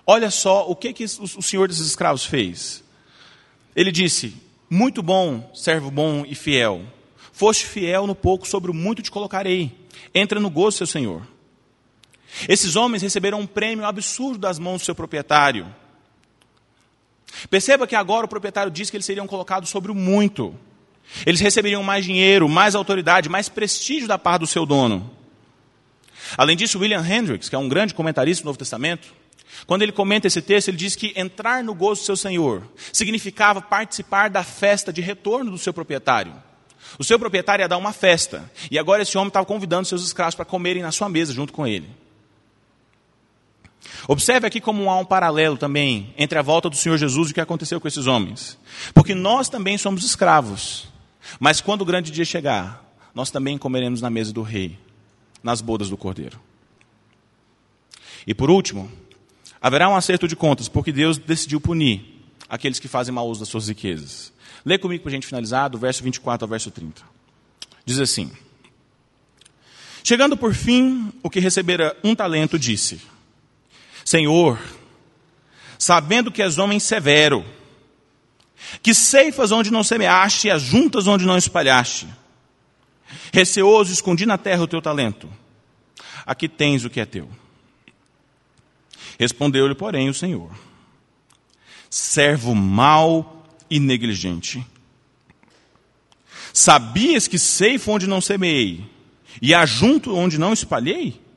olha 0.06 0.30
só 0.30 0.68
o 0.68 0.74
que, 0.74 0.92
que 0.92 1.04
o 1.04 1.42
senhor 1.42 1.68
desses 1.68 1.86
escravos 1.86 2.24
fez. 2.24 2.82
Ele 3.76 3.92
disse: 3.92 4.34
Muito 4.68 5.02
bom, 5.02 5.50
servo 5.54 5.90
bom 5.90 6.24
e 6.26 6.34
fiel. 6.34 6.82
Foste 7.32 7.66
fiel 7.66 8.06
no 8.06 8.14
pouco, 8.14 8.48
sobre 8.48 8.70
o 8.70 8.74
muito 8.74 9.02
te 9.02 9.10
colocarei. 9.10 9.72
Entra 10.12 10.40
no 10.40 10.50
gozo, 10.50 10.78
seu 10.78 10.86
senhor. 10.86 11.22
Esses 12.48 12.74
homens 12.74 13.02
receberam 13.02 13.40
um 13.40 13.46
prêmio 13.46 13.84
absurdo 13.84 14.38
das 14.38 14.58
mãos 14.58 14.82
do 14.82 14.84
seu 14.84 14.94
proprietário. 14.94 15.72
Perceba 17.50 17.86
que 17.86 17.96
agora 17.96 18.26
o 18.26 18.28
proprietário 18.28 18.70
diz 18.70 18.90
que 18.90 18.96
eles 18.96 19.06
seriam 19.06 19.26
colocados 19.26 19.70
sobre 19.70 19.92
o 19.92 19.94
muito. 19.94 20.54
Eles 21.24 21.40
receberiam 21.40 21.82
mais 21.82 22.04
dinheiro, 22.04 22.48
mais 22.48 22.74
autoridade, 22.74 23.28
mais 23.28 23.48
prestígio 23.48 24.08
da 24.08 24.18
parte 24.18 24.40
do 24.40 24.46
seu 24.46 24.66
dono. 24.66 25.10
Além 26.36 26.56
disso, 26.56 26.78
William 26.78 27.04
Hendricks, 27.06 27.48
que 27.48 27.54
é 27.54 27.58
um 27.58 27.68
grande 27.68 27.94
comentarista 27.94 28.42
do 28.42 28.46
Novo 28.46 28.58
Testamento, 28.58 29.14
quando 29.66 29.82
ele 29.82 29.92
comenta 29.92 30.26
esse 30.26 30.42
texto, 30.42 30.68
ele 30.68 30.76
diz 30.76 30.94
que 30.94 31.12
entrar 31.16 31.64
no 31.64 31.74
gozo 31.74 32.02
do 32.02 32.04
seu 32.04 32.16
senhor 32.16 32.62
significava 32.92 33.60
participar 33.62 34.28
da 34.28 34.44
festa 34.44 34.92
de 34.92 35.00
retorno 35.00 35.50
do 35.50 35.58
seu 35.58 35.72
proprietário. 35.72 36.32
O 36.98 37.04
seu 37.04 37.18
proprietário 37.18 37.62
ia 37.62 37.68
dar 37.68 37.76
uma 37.76 37.92
festa, 37.92 38.50
e 38.70 38.78
agora 38.78 39.02
esse 39.02 39.16
homem 39.16 39.28
estava 39.28 39.46
convidando 39.46 39.86
seus 39.86 40.04
escravos 40.04 40.34
para 40.34 40.44
comerem 40.44 40.82
na 40.82 40.92
sua 40.92 41.08
mesa 41.08 41.32
junto 41.32 41.52
com 41.52 41.66
ele. 41.66 41.88
Observe 44.06 44.46
aqui 44.46 44.60
como 44.60 44.88
há 44.90 44.98
um 44.98 45.04
paralelo 45.04 45.56
também 45.56 46.14
entre 46.16 46.38
a 46.38 46.42
volta 46.42 46.70
do 46.70 46.76
Senhor 46.76 46.96
Jesus 46.96 47.28
e 47.28 47.30
o 47.32 47.34
que 47.34 47.40
aconteceu 47.40 47.80
com 47.80 47.88
esses 47.88 48.06
homens. 48.06 48.58
Porque 48.94 49.14
nós 49.14 49.48
também 49.48 49.76
somos 49.76 50.04
escravos. 50.04 50.88
Mas 51.40 51.60
quando 51.60 51.82
o 51.82 51.84
grande 51.84 52.10
dia 52.10 52.24
chegar, 52.24 52.84
nós 53.14 53.30
também 53.30 53.58
comeremos 53.58 54.00
na 54.00 54.08
mesa 54.08 54.32
do 54.32 54.42
rei, 54.42 54.78
nas 55.42 55.60
bodas 55.60 55.90
do 55.90 55.96
cordeiro. 55.96 56.40
E 58.26 58.34
por 58.34 58.50
último, 58.50 58.90
haverá 59.60 59.88
um 59.88 59.96
acerto 59.96 60.28
de 60.28 60.36
contas, 60.36 60.68
porque 60.68 60.92
Deus 60.92 61.18
decidiu 61.18 61.60
punir 61.60 62.22
aqueles 62.48 62.78
que 62.78 62.88
fazem 62.88 63.12
mau 63.12 63.28
uso 63.28 63.40
das 63.40 63.48
suas 63.48 63.68
riquezas. 63.68 64.32
Lê 64.64 64.78
comigo 64.78 65.02
para 65.02 65.10
a 65.10 65.14
gente 65.14 65.26
finalizar, 65.26 65.68
do 65.68 65.78
verso 65.78 66.02
24 66.02 66.44
ao 66.44 66.48
verso 66.48 66.70
30. 66.70 67.02
Diz 67.84 67.98
assim: 67.98 68.30
Chegando 70.04 70.36
por 70.36 70.54
fim, 70.54 71.12
o 71.22 71.30
que 71.30 71.40
recebera 71.40 71.96
um 72.02 72.14
talento 72.14 72.58
disse: 72.58 73.00
Senhor, 74.08 74.58
sabendo 75.78 76.32
que 76.32 76.40
és 76.40 76.56
homem 76.56 76.80
severo, 76.80 77.44
que 78.82 78.94
ceifas 78.94 79.52
onde 79.52 79.70
não 79.70 79.84
semeaste 79.84 80.48
e 80.48 80.50
as 80.50 80.62
juntas 80.62 81.06
onde 81.06 81.26
não 81.26 81.36
espalhaste. 81.36 82.08
Receoso, 83.30 83.92
escondi 83.92 84.24
na 84.24 84.38
terra 84.38 84.62
o 84.62 84.66
teu 84.66 84.80
talento. 84.80 85.30
Aqui 86.24 86.48
tens 86.48 86.86
o 86.86 86.90
que 86.90 87.00
é 87.00 87.04
teu. 87.04 87.28
Respondeu-lhe, 89.18 89.74
porém, 89.74 90.08
o 90.08 90.14
Senhor: 90.14 90.50
Servo 91.90 92.54
mau 92.54 93.44
e 93.68 93.78
negligente. 93.78 94.66
Sabias 96.50 97.28
que 97.28 97.38
ceifo 97.38 97.92
onde 97.92 98.06
não 98.06 98.22
semeei 98.22 98.86
e 99.42 99.52
ajunto 99.52 100.16
onde 100.16 100.38
não 100.38 100.54
espalhei? 100.54 101.27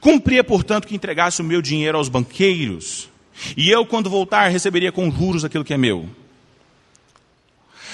Cumpria, 0.00 0.44
portanto, 0.44 0.86
que 0.86 0.94
entregasse 0.94 1.40
o 1.40 1.44
meu 1.44 1.60
dinheiro 1.60 1.98
aos 1.98 2.08
banqueiros, 2.08 3.08
e 3.56 3.70
eu, 3.70 3.86
quando 3.86 4.10
voltar, 4.10 4.48
receberia 4.48 4.92
com 4.92 5.10
juros 5.10 5.44
aquilo 5.44 5.64
que 5.64 5.74
é 5.74 5.78
meu. 5.78 6.08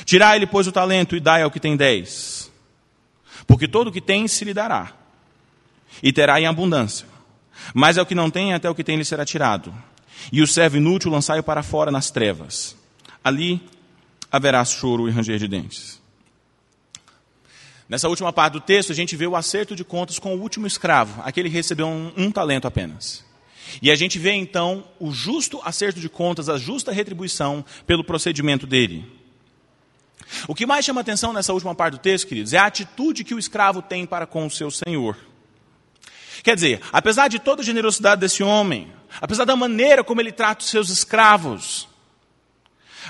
Tirai-lhe, 0.04 0.46
pois, 0.46 0.66
o 0.66 0.73
talento 0.73 1.16
e 1.16 1.20
dai 1.20 1.42
ao 1.42 1.50
que 1.50 1.61
tem 1.61 1.76
dez, 1.76 2.50
porque 3.46 3.68
todo 3.68 3.88
o 3.88 3.92
que 3.92 4.00
tem 4.00 4.28
se 4.28 4.44
lhe 4.44 4.54
dará, 4.54 4.92
e 6.02 6.12
terá 6.12 6.40
em 6.40 6.47
abundância. 6.47 7.06
Mas 7.73 7.97
ao 7.97 8.06
que 8.06 8.14
não 8.14 8.30
tem, 8.30 8.52
até 8.52 8.69
o 8.69 8.75
que 8.75 8.84
tem 8.84 8.97
lhe 8.97 9.04
será 9.04 9.25
tirado. 9.25 9.73
E 10.32 10.43
o 10.43 10.47
servo 10.47 10.76
inútil 10.76 11.10
lançai-o 11.10 11.43
para 11.43 11.62
fora 11.62 11.90
nas 11.90 12.10
trevas. 12.10 12.76
Ali 13.23 13.60
haverá 14.30 14.64
choro 14.64 15.08
e 15.08 15.12
ranger 15.12 15.38
de 15.38 15.49
dentes. 15.49 16.02
Nessa 17.88 18.08
última 18.08 18.32
parte 18.32 18.54
do 18.54 18.60
texto, 18.60 18.92
a 18.92 18.94
gente 18.94 19.14
vê 19.14 19.26
o 19.26 19.36
acerto 19.36 19.76
de 19.76 19.84
contas 19.84 20.18
com 20.18 20.34
o 20.34 20.40
último 20.40 20.66
escravo, 20.66 21.20
aquele 21.23 21.50
que 21.50 21.54
recebeu 21.54 21.86
um, 21.86 22.12
um, 22.16 22.30
talento 22.30 22.66
apenas. 22.66 23.25
E 23.82 23.90
a 23.90 23.94
gente 23.94 24.18
vê 24.18 24.32
então 24.32 24.84
o 24.99 25.12
justo 25.12 25.60
acerto 25.64 26.00
de 26.00 26.08
contas, 26.08 26.49
a 26.49 26.56
justa 26.56 26.92
retribuição 26.92 27.64
pelo 27.86 28.02
procedimento 28.02 28.66
dele. 28.66 29.04
O 30.49 30.54
que 30.54 30.66
mais 30.66 30.84
chama 30.84 31.02
atenção 31.02 31.32
nessa 31.32 31.52
última 31.52 31.75
parte 31.75 31.92
do 31.92 31.99
texto, 31.99 32.26
queridos, 32.26 32.54
é 32.54 32.58
a 32.58 32.66
atitude 32.66 33.25
que 33.25 33.34
o 33.34 33.38
escravo 33.38 33.82
tem 33.82 34.06
para 34.06 34.26
com 34.26 34.47
o 34.47 34.50
seu 34.50 34.70
senhor. 34.70 35.16
Quer 36.42 36.54
dizer, 36.54 36.80
apesar 36.92 37.28
de 37.28 37.38
toda 37.38 37.62
a 37.62 37.64
generosidade 37.64 38.20
desse 38.20 38.42
homem, 38.42 38.92
apesar 39.20 39.44
da 39.44 39.56
maneira 39.56 40.02
como 40.02 40.20
ele 40.20 40.32
trata 40.32 40.64
os 40.64 40.70
seus 40.70 40.88
escravos, 40.88 41.88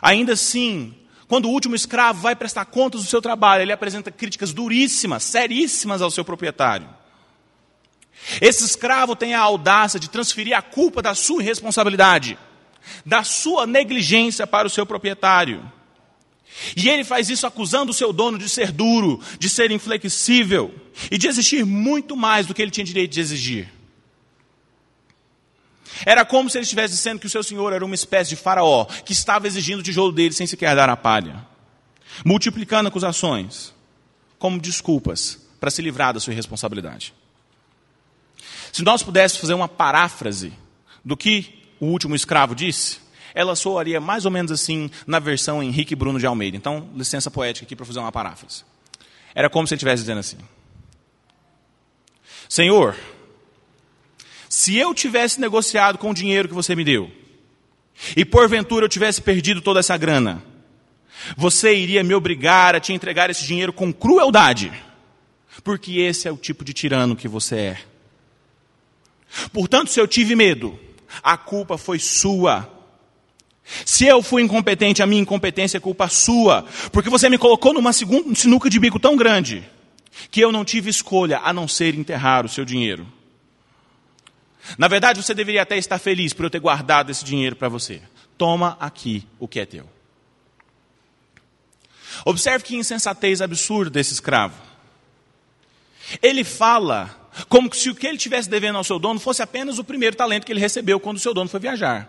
ainda 0.02 0.32
assim, 0.32 0.94
quando 1.26 1.46
o 1.46 1.50
último 1.50 1.74
escravo 1.74 2.20
vai 2.20 2.36
prestar 2.36 2.66
contas 2.66 3.02
do 3.02 3.08
seu 3.08 3.22
trabalho, 3.22 3.62
ele 3.62 3.72
apresenta 3.72 4.10
críticas 4.10 4.52
duríssimas, 4.52 5.22
seríssimas 5.22 6.02
ao 6.02 6.10
seu 6.10 6.24
proprietário. 6.24 6.88
Esse 8.40 8.64
escravo 8.64 9.16
tem 9.16 9.34
a 9.34 9.40
audácia 9.40 9.98
de 9.98 10.08
transferir 10.08 10.56
a 10.56 10.62
culpa 10.62 11.02
da 11.02 11.14
sua 11.14 11.42
irresponsabilidade, 11.42 12.38
da 13.04 13.22
sua 13.22 13.66
negligência 13.66 14.46
para 14.46 14.66
o 14.66 14.70
seu 14.70 14.86
proprietário. 14.86 15.70
E 16.76 16.88
ele 16.88 17.04
faz 17.04 17.28
isso 17.28 17.46
acusando 17.46 17.90
o 17.90 17.94
seu 17.94 18.12
dono 18.12 18.38
de 18.38 18.48
ser 18.48 18.70
duro, 18.70 19.20
de 19.38 19.48
ser 19.48 19.70
inflexível 19.70 20.72
e 21.10 21.18
de 21.18 21.26
exigir 21.26 21.66
muito 21.66 22.16
mais 22.16 22.46
do 22.46 22.54
que 22.54 22.62
ele 22.62 22.70
tinha 22.70 22.84
direito 22.84 23.12
de 23.12 23.20
exigir. 23.20 23.72
Era 26.04 26.24
como 26.24 26.50
se 26.50 26.58
ele 26.58 26.64
estivesse 26.64 26.94
dizendo 26.94 27.20
que 27.20 27.26
o 27.26 27.30
seu 27.30 27.42
senhor 27.42 27.72
era 27.72 27.84
uma 27.84 27.94
espécie 27.94 28.30
de 28.30 28.36
faraó, 28.36 28.84
que 28.84 29.12
estava 29.12 29.46
exigindo 29.46 29.80
o 29.80 29.82
tijolo 29.82 30.12
dele 30.12 30.34
sem 30.34 30.46
sequer 30.46 30.74
dar 30.74 30.88
a 30.88 30.96
palha, 30.96 31.46
multiplicando 32.24 32.88
acusações 32.88 33.72
como 34.38 34.60
desculpas 34.60 35.38
para 35.60 35.70
se 35.70 35.80
livrar 35.80 36.12
da 36.12 36.20
sua 36.20 36.32
irresponsabilidade. 36.32 37.14
Se 38.72 38.82
nós 38.82 39.02
pudéssemos 39.02 39.40
fazer 39.40 39.54
uma 39.54 39.68
paráfrase 39.68 40.52
do 41.04 41.16
que 41.16 41.62
o 41.78 41.86
último 41.86 42.14
escravo 42.14 42.54
disse, 42.54 42.98
ela 43.34 43.56
soaria 43.56 44.00
mais 44.00 44.24
ou 44.24 44.30
menos 44.30 44.52
assim 44.52 44.90
na 45.06 45.18
versão 45.18 45.62
Henrique 45.62 45.94
Bruno 45.94 46.18
de 46.18 46.26
Almeida. 46.26 46.56
Então, 46.56 46.88
licença 46.94 47.30
poética 47.30 47.66
aqui 47.66 47.74
para 47.74 47.86
fazer 47.86 47.98
uma 47.98 48.12
paráfrase. 48.12 48.64
Era 49.34 49.50
como 49.50 49.66
se 49.66 49.74
ele 49.74 49.78
estivesse 49.78 50.02
dizendo 50.02 50.20
assim: 50.20 50.38
Senhor, 52.48 52.96
se 54.54 54.76
eu 54.76 54.94
tivesse 54.94 55.40
negociado 55.40 55.98
com 55.98 56.12
o 56.12 56.14
dinheiro 56.14 56.46
que 56.46 56.54
você 56.54 56.76
me 56.76 56.84
deu, 56.84 57.10
e 58.16 58.24
porventura 58.24 58.84
eu 58.84 58.88
tivesse 58.88 59.20
perdido 59.20 59.60
toda 59.60 59.80
essa 59.80 59.96
grana, 59.96 60.44
você 61.36 61.74
iria 61.74 62.04
me 62.04 62.14
obrigar 62.14 62.72
a 62.72 62.78
te 62.78 62.92
entregar 62.92 63.28
esse 63.28 63.44
dinheiro 63.44 63.72
com 63.72 63.92
crueldade, 63.92 64.72
porque 65.64 65.98
esse 65.98 66.28
é 66.28 66.32
o 66.32 66.36
tipo 66.36 66.64
de 66.64 66.72
tirano 66.72 67.16
que 67.16 67.26
você 67.26 67.56
é. 67.56 67.78
Portanto, 69.52 69.90
se 69.90 70.00
eu 70.00 70.06
tive 70.06 70.36
medo, 70.36 70.78
a 71.20 71.36
culpa 71.36 71.76
foi 71.76 71.98
sua. 71.98 72.72
Se 73.84 74.06
eu 74.06 74.22
fui 74.22 74.40
incompetente, 74.40 75.02
a 75.02 75.06
minha 75.06 75.22
incompetência 75.22 75.78
é 75.78 75.80
culpa 75.80 76.06
sua, 76.06 76.64
porque 76.92 77.10
você 77.10 77.28
me 77.28 77.38
colocou 77.38 77.72
numa 77.74 77.92
segunda 77.92 78.32
sinuca 78.36 78.70
de 78.70 78.78
bico 78.78 79.00
tão 79.00 79.16
grande 79.16 79.64
que 80.30 80.40
eu 80.40 80.52
não 80.52 80.64
tive 80.64 80.90
escolha 80.90 81.40
a 81.42 81.52
não 81.52 81.66
ser 81.66 81.96
enterrar 81.96 82.46
o 82.46 82.48
seu 82.48 82.64
dinheiro. 82.64 83.04
Na 84.78 84.88
verdade, 84.88 85.22
você 85.22 85.34
deveria 85.34 85.62
até 85.62 85.76
estar 85.76 85.98
feliz 85.98 86.32
por 86.32 86.44
eu 86.44 86.50
ter 86.50 86.60
guardado 86.60 87.10
esse 87.10 87.24
dinheiro 87.24 87.56
para 87.56 87.68
você. 87.68 88.00
Toma 88.36 88.76
aqui 88.80 89.26
o 89.38 89.46
que 89.46 89.60
é 89.60 89.66
teu. 89.66 89.88
Observe 92.24 92.64
que 92.64 92.76
insensatez 92.76 93.40
absurda 93.40 93.90
desse 93.90 94.12
escravo. 94.12 94.54
Ele 96.22 96.44
fala 96.44 97.24
como 97.48 97.72
se 97.74 97.90
o 97.90 97.94
que 97.94 98.06
ele 98.06 98.18
tivesse 98.18 98.48
devendo 98.48 98.76
ao 98.76 98.84
seu 98.84 98.98
dono 98.98 99.18
fosse 99.18 99.42
apenas 99.42 99.78
o 99.78 99.84
primeiro 99.84 100.16
talento 100.16 100.44
que 100.44 100.52
ele 100.52 100.60
recebeu 100.60 101.00
quando 101.00 101.16
o 101.16 101.20
seu 101.20 101.34
dono 101.34 101.48
foi 101.48 101.60
viajar. 101.60 102.08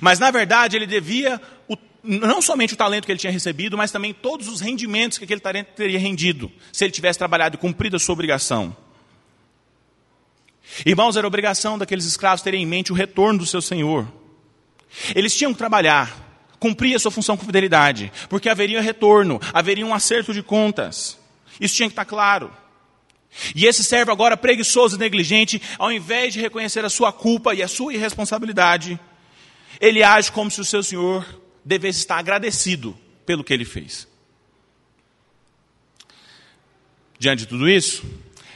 Mas, 0.00 0.18
na 0.18 0.30
verdade, 0.30 0.76
ele 0.76 0.86
devia 0.86 1.40
o, 1.68 1.76
não 2.02 2.40
somente 2.40 2.74
o 2.74 2.76
talento 2.76 3.06
que 3.06 3.12
ele 3.12 3.18
tinha 3.18 3.32
recebido, 3.32 3.76
mas 3.76 3.90
também 3.90 4.14
todos 4.14 4.46
os 4.46 4.60
rendimentos 4.60 5.18
que 5.18 5.24
aquele 5.24 5.40
talento 5.40 5.68
teria 5.74 5.98
rendido, 5.98 6.50
se 6.72 6.84
ele 6.84 6.92
tivesse 6.92 7.18
trabalhado 7.18 7.56
e 7.56 7.58
cumprido 7.58 7.96
a 7.96 7.98
sua 7.98 8.12
obrigação. 8.12 8.76
Irmãos, 10.84 11.16
era 11.16 11.26
obrigação 11.26 11.78
daqueles 11.78 12.04
escravos 12.04 12.42
terem 12.42 12.62
em 12.62 12.66
mente 12.66 12.92
o 12.92 12.94
retorno 12.94 13.38
do 13.38 13.46
seu 13.46 13.60
senhor. 13.60 14.10
Eles 15.14 15.36
tinham 15.36 15.52
que 15.52 15.58
trabalhar, 15.58 16.14
cumprir 16.58 16.94
a 16.94 16.98
sua 16.98 17.10
função 17.10 17.36
com 17.36 17.44
fidelidade, 17.44 18.12
porque 18.28 18.48
haveria 18.48 18.80
retorno, 18.80 19.40
haveria 19.52 19.86
um 19.86 19.94
acerto 19.94 20.32
de 20.32 20.42
contas. 20.42 21.18
Isso 21.60 21.74
tinha 21.74 21.88
que 21.88 21.92
estar 21.92 22.04
claro. 22.04 22.50
E 23.54 23.66
esse 23.66 23.82
servo 23.82 24.12
agora 24.12 24.36
preguiçoso 24.36 24.96
e 24.96 24.98
negligente, 24.98 25.60
ao 25.78 25.92
invés 25.92 26.32
de 26.32 26.40
reconhecer 26.40 26.84
a 26.84 26.90
sua 26.90 27.12
culpa 27.12 27.54
e 27.54 27.62
a 27.62 27.68
sua 27.68 27.92
irresponsabilidade, 27.92 28.98
ele 29.80 30.02
age 30.02 30.30
como 30.30 30.50
se 30.50 30.60
o 30.60 30.64
seu 30.64 30.82
senhor 30.82 31.26
devesse 31.64 31.98
estar 31.98 32.18
agradecido 32.18 32.96
pelo 33.26 33.42
que 33.42 33.52
ele 33.52 33.64
fez. 33.64 34.06
Diante 37.18 37.40
de 37.40 37.46
tudo 37.46 37.68
isso, 37.68 38.04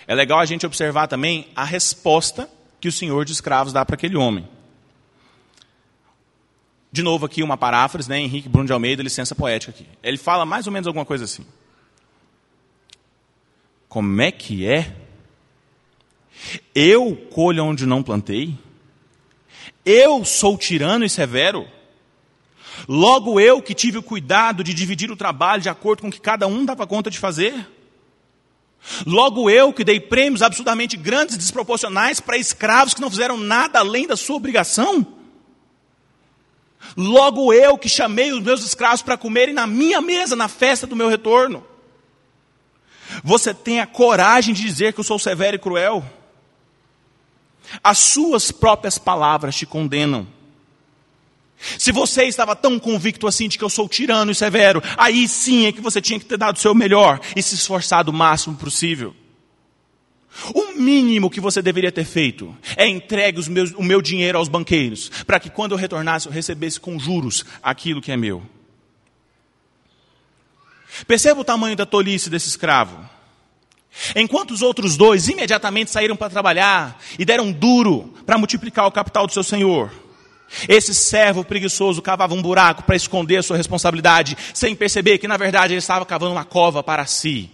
é 0.09 0.14
legal 0.14 0.40
a 0.40 0.47
gente 0.47 0.64
observar 0.64 1.07
também 1.07 1.49
a 1.55 1.64
resposta 1.64 2.49
que 2.81 2.88
o 2.88 2.92
senhor 2.92 3.27
de 3.27 3.33
escravos 3.33 3.75
dá 3.75 3.85
para 3.85 3.94
aquele 3.94 4.16
homem. 4.16 4.49
De 6.90 7.03
novo 7.03 7.27
aqui 7.27 7.42
uma 7.42 7.59
paráfrase, 7.59 8.09
né? 8.09 8.18
Henrique 8.18 8.49
Bruno 8.49 8.66
de 8.66 8.73
Almeida, 8.73 9.03
licença 9.03 9.35
poética 9.35 9.71
aqui. 9.71 9.87
Ele 10.03 10.16
fala 10.16 10.47
mais 10.47 10.66
ou 10.66 10.73
menos 10.73 10.87
alguma 10.87 11.05
coisa 11.05 11.25
assim. 11.25 11.44
Como 13.87 14.23
é 14.23 14.33
que 14.33 14.66
é? 14.66 14.97
Eu 16.75 17.14
colho 17.31 17.62
onde 17.64 17.85
não 17.85 18.03
plantei? 18.03 18.57
Eu 19.85 20.25
sou 20.25 20.57
tirano 20.57 21.05
e 21.05 21.11
severo? 21.11 21.68
Logo 22.88 23.38
eu 23.38 23.61
que 23.61 23.75
tive 23.75 23.99
o 23.99 24.03
cuidado 24.03 24.64
de 24.64 24.73
dividir 24.73 25.11
o 25.11 25.16
trabalho 25.16 25.61
de 25.61 25.68
acordo 25.68 26.01
com 26.01 26.09
o 26.09 26.12
que 26.12 26.21
cada 26.21 26.47
um 26.47 26.64
dava 26.64 26.87
conta 26.87 27.11
de 27.11 27.18
fazer? 27.18 27.78
Logo 29.07 29.51
eu 29.51 29.73
que 29.73 29.85
dei 29.85 30.01
prêmios 30.01 30.43
absurdamente 30.43 30.97
grandes 30.97 31.35
e 31.35 31.38
desproporcionais 31.38 32.21
para 32.21 32.38
escravos 32.38 32.95
que 32.95 33.01
não 33.01 33.11
fizeram 33.11 33.37
nada 33.37 33.81
além 33.81 34.07
da 34.07 34.17
sua 34.17 34.37
obrigação? 34.37 35.07
Logo 36.97 37.53
eu 37.53 37.77
que 37.77 37.88
chamei 37.88 38.33
os 38.33 38.43
meus 38.43 38.64
escravos 38.64 39.03
para 39.03 39.17
comerem 39.17 39.55
na 39.55 39.67
minha 39.67 40.01
mesa 40.01 40.35
na 40.35 40.49
festa 40.49 40.87
do 40.87 40.97
meu 40.97 41.09
retorno? 41.09 41.64
Você 43.23 43.53
tem 43.53 43.81
a 43.81 43.87
coragem 43.87 44.55
de 44.55 44.62
dizer 44.62 44.93
que 44.93 45.01
eu 45.01 45.05
sou 45.05 45.19
severo 45.19 45.57
e 45.57 45.59
cruel? 45.59 46.05
As 47.83 47.99
suas 47.99 48.51
próprias 48.51 48.97
palavras 48.97 49.57
te 49.57 49.67
condenam. 49.67 50.27
Se 51.59 51.90
você 51.90 52.25
estava 52.25 52.55
tão 52.55 52.79
convicto 52.79 53.27
assim 53.27 53.49
de 53.49 53.59
que 53.59 53.64
eu 53.64 53.68
sou 53.68 53.88
tirano 53.88 54.31
e 54.31 54.35
severo, 54.35 54.83
aí 54.97 55.27
sim 55.27 55.66
é 55.66 55.73
que 55.73 55.81
você 55.81 56.01
tinha 56.01 56.18
que 56.18 56.25
ter 56.25 56.38
dado 56.38 56.57
o 56.57 56.61
seu 56.61 56.75
melhor 56.75 57.21
e 57.35 57.42
se 57.42 57.55
esforçado 57.55 58.11
o 58.11 58.14
máximo 58.14 58.57
possível. 58.57 59.14
O 60.55 60.73
mínimo 60.75 61.31
que 61.31 61.40
você 61.40 61.61
deveria 61.61 61.90
ter 61.90 62.05
feito 62.05 62.57
é 62.77 62.87
entregue 62.87 63.49
meus, 63.51 63.73
o 63.73 63.83
meu 63.83 64.01
dinheiro 64.01 64.38
aos 64.38 64.49
banqueiros, 64.49 65.11
para 65.27 65.40
que 65.40 65.51
quando 65.51 65.73
eu 65.73 65.79
retornasse 65.79 66.27
eu 66.27 66.33
recebesse 66.33 66.79
com 66.79 66.99
juros 66.99 67.44
aquilo 67.62 68.01
que 68.01 68.12
é 68.12 68.16
meu. 68.16 68.42
Perceba 71.07 71.40
o 71.40 71.44
tamanho 71.44 71.77
da 71.77 71.85
tolice 71.85 72.31
desse 72.31 72.49
escravo. 72.49 72.99
Enquanto 74.14 74.53
os 74.53 74.62
outros 74.62 74.97
dois 74.97 75.29
imediatamente 75.29 75.90
saíram 75.90 76.14
para 76.14 76.31
trabalhar 76.31 77.01
e 77.18 77.25
deram 77.25 77.51
duro 77.51 78.14
para 78.25 78.38
multiplicar 78.38 78.87
o 78.87 78.92
capital 78.92 79.27
do 79.27 79.33
seu 79.33 79.42
senhor. 79.42 79.90
Esse 80.69 80.95
servo 80.95 81.45
preguiçoso 81.45 82.01
cavava 82.01 82.35
um 82.35 82.43
buraco 82.43 82.83
para 82.83 82.97
esconder 82.97 83.37
a 83.37 83.43
sua 83.43 83.57
responsabilidade, 83.57 84.37
sem 84.55 84.75
perceber 84.75 85.19
que 85.19 85.29
na 85.29 85.37
verdade 85.37 85.75
ele 85.75 85.79
estava 85.79 86.07
cavando 86.07 86.33
uma 86.33 86.45
cova 86.45 86.83
para 86.83 87.05
si. 87.07 87.51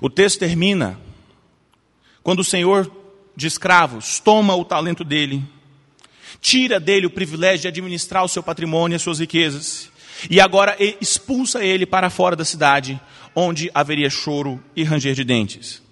O 0.00 0.10
texto 0.10 0.40
termina 0.40 0.98
quando 2.22 2.40
o 2.40 2.44
senhor 2.44 2.90
de 3.36 3.46
escravos 3.46 4.18
toma 4.18 4.54
o 4.56 4.64
talento 4.64 5.04
dele, 5.04 5.42
tira 6.40 6.80
dele 6.80 7.06
o 7.06 7.10
privilégio 7.10 7.62
de 7.62 7.68
administrar 7.68 8.24
o 8.24 8.28
seu 8.28 8.42
patrimônio 8.42 8.94
e 8.94 8.96
as 8.96 9.02
suas 9.02 9.20
riquezas, 9.20 9.90
e 10.28 10.40
agora 10.40 10.76
expulsa 11.00 11.64
ele 11.64 11.86
para 11.86 12.10
fora 12.10 12.34
da 12.34 12.44
cidade, 12.44 13.00
onde 13.34 13.70
haveria 13.74 14.10
choro 14.10 14.62
e 14.74 14.82
ranger 14.82 15.14
de 15.14 15.24
dentes. 15.24 15.85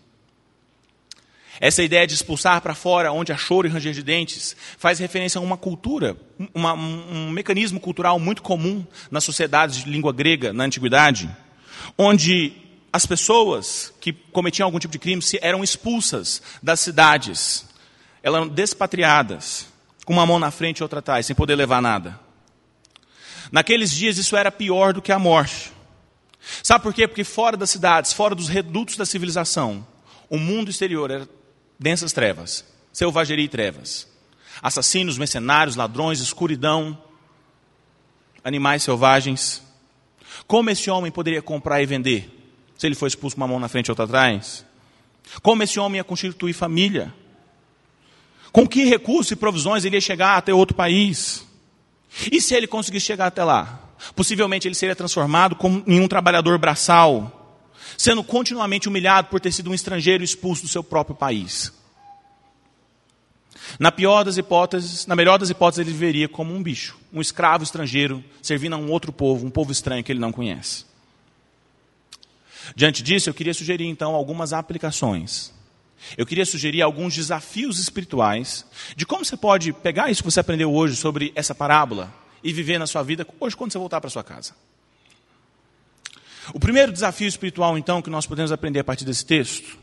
Essa 1.60 1.82
ideia 1.82 2.06
de 2.06 2.14
expulsar 2.14 2.60
para 2.60 2.74
fora, 2.74 3.12
onde 3.12 3.32
há 3.32 3.36
choro 3.36 3.66
e 3.66 3.70
ranger 3.70 3.92
de 3.92 4.02
dentes, 4.02 4.56
faz 4.76 4.98
referência 4.98 5.38
a 5.38 5.42
uma 5.42 5.56
cultura, 5.56 6.16
uma, 6.52 6.74
um, 6.74 7.30
mecanismo 7.30 7.78
cultural 7.78 8.18
muito 8.18 8.42
comum 8.42 8.84
nas 9.10 9.24
sociedades 9.24 9.84
de 9.84 9.90
língua 9.90 10.12
grega 10.12 10.52
na 10.52 10.64
antiguidade, 10.64 11.30
onde 11.96 12.52
as 12.92 13.06
pessoas 13.06 13.92
que 14.00 14.12
cometiam 14.12 14.66
algum 14.66 14.78
tipo 14.78 14.92
de 14.92 14.98
crime 14.98 15.22
eram 15.40 15.62
expulsas 15.62 16.42
das 16.62 16.80
cidades, 16.80 17.66
eram 18.22 18.48
despatriadas, 18.48 19.66
com 20.04 20.12
uma 20.12 20.26
mão 20.26 20.38
na 20.38 20.50
frente 20.50 20.78
e 20.78 20.82
outra 20.82 20.98
atrás, 20.98 21.26
sem 21.26 21.36
poder 21.36 21.54
levar 21.54 21.80
nada. 21.80 22.18
Naqueles 23.50 23.90
dias 23.90 24.18
isso 24.18 24.36
era 24.36 24.50
pior 24.50 24.92
do 24.92 25.02
que 25.02 25.12
a 25.12 25.18
morte. 25.18 25.72
Sabe 26.62 26.82
por 26.82 26.92
quê? 26.92 27.06
Porque 27.06 27.24
fora 27.24 27.56
das 27.56 27.70
cidades, 27.70 28.12
fora 28.12 28.34
dos 28.34 28.48
redutos 28.48 28.96
da 28.96 29.06
civilização, 29.06 29.86
o 30.28 30.38
mundo 30.38 30.70
exterior 30.70 31.10
era 31.10 31.28
densas 31.78 32.12
trevas, 32.12 32.64
selvageria 32.92 33.44
e 33.44 33.48
trevas. 33.48 34.08
Assassinos, 34.62 35.18
mercenários, 35.18 35.76
ladrões, 35.76 36.20
escuridão, 36.20 36.96
animais 38.42 38.82
selvagens. 38.82 39.62
Como 40.46 40.70
esse 40.70 40.90
homem 40.90 41.10
poderia 41.10 41.42
comprar 41.42 41.82
e 41.82 41.86
vender? 41.86 42.30
Se 42.78 42.86
ele 42.86 42.94
foi 42.94 43.08
expulso 43.08 43.36
com 43.36 43.42
uma 43.42 43.48
mão 43.48 43.60
na 43.60 43.68
frente 43.68 43.88
e 43.88 43.90
outra 43.90 44.04
atrás? 44.04 44.64
Como 45.42 45.62
esse 45.62 45.80
homem 45.80 45.98
ia 45.98 46.04
constituir 46.04 46.52
família? 46.52 47.12
Com 48.52 48.68
que 48.68 48.84
recursos 48.84 49.32
e 49.32 49.36
provisões 49.36 49.84
ele 49.84 49.96
ia 49.96 50.00
chegar 50.00 50.36
até 50.36 50.54
outro 50.54 50.76
país? 50.76 51.44
E 52.30 52.40
se 52.40 52.54
ele 52.54 52.66
conseguisse 52.66 53.06
chegar 53.06 53.26
até 53.26 53.42
lá? 53.42 53.80
Possivelmente 54.14 54.68
ele 54.68 54.74
seria 54.74 54.94
transformado 54.94 55.56
em 55.86 56.00
um 56.00 56.06
trabalhador 56.06 56.58
braçal, 56.58 57.43
sendo 57.96 58.22
continuamente 58.22 58.88
humilhado 58.88 59.28
por 59.28 59.40
ter 59.40 59.52
sido 59.52 59.70
um 59.70 59.74
estrangeiro 59.74 60.24
expulso 60.24 60.62
do 60.62 60.68
seu 60.68 60.82
próprio 60.82 61.16
país. 61.16 61.72
Na 63.78 63.90
pior 63.90 64.24
das 64.24 64.36
hipóteses, 64.36 65.06
na 65.06 65.16
melhor 65.16 65.38
das 65.38 65.50
hipóteses, 65.50 65.86
ele 65.86 65.92
viveria 65.92 66.28
como 66.28 66.54
um 66.54 66.62
bicho, 66.62 66.96
um 67.12 67.20
escravo 67.20 67.64
estrangeiro, 67.64 68.22
servindo 68.42 68.74
a 68.74 68.78
um 68.78 68.90
outro 68.90 69.12
povo, 69.12 69.46
um 69.46 69.50
povo 69.50 69.72
estranho 69.72 70.04
que 70.04 70.12
ele 70.12 70.20
não 70.20 70.32
conhece. 70.32 70.84
Diante 72.74 73.02
disso, 73.02 73.28
eu 73.28 73.34
queria 73.34 73.54
sugerir 73.54 73.86
então 73.86 74.14
algumas 74.14 74.52
aplicações. 74.52 75.52
Eu 76.16 76.26
queria 76.26 76.44
sugerir 76.44 76.82
alguns 76.82 77.14
desafios 77.14 77.78
espirituais 77.78 78.64
de 78.94 79.06
como 79.06 79.24
você 79.24 79.36
pode 79.36 79.72
pegar 79.72 80.10
isso 80.10 80.22
que 80.22 80.30
você 80.30 80.40
aprendeu 80.40 80.72
hoje 80.72 80.96
sobre 80.96 81.32
essa 81.34 81.54
parábola 81.54 82.12
e 82.42 82.52
viver 82.52 82.78
na 82.78 82.86
sua 82.86 83.02
vida 83.02 83.26
hoje 83.40 83.56
quando 83.56 83.72
você 83.72 83.78
voltar 83.78 84.00
para 84.00 84.10
sua 84.10 84.22
casa. 84.22 84.54
O 86.52 86.60
primeiro 86.60 86.92
desafio 86.92 87.26
espiritual, 87.26 87.78
então, 87.78 88.02
que 88.02 88.10
nós 88.10 88.26
podemos 88.26 88.52
aprender 88.52 88.80
a 88.80 88.84
partir 88.84 89.04
desse 89.04 89.24
texto 89.24 89.78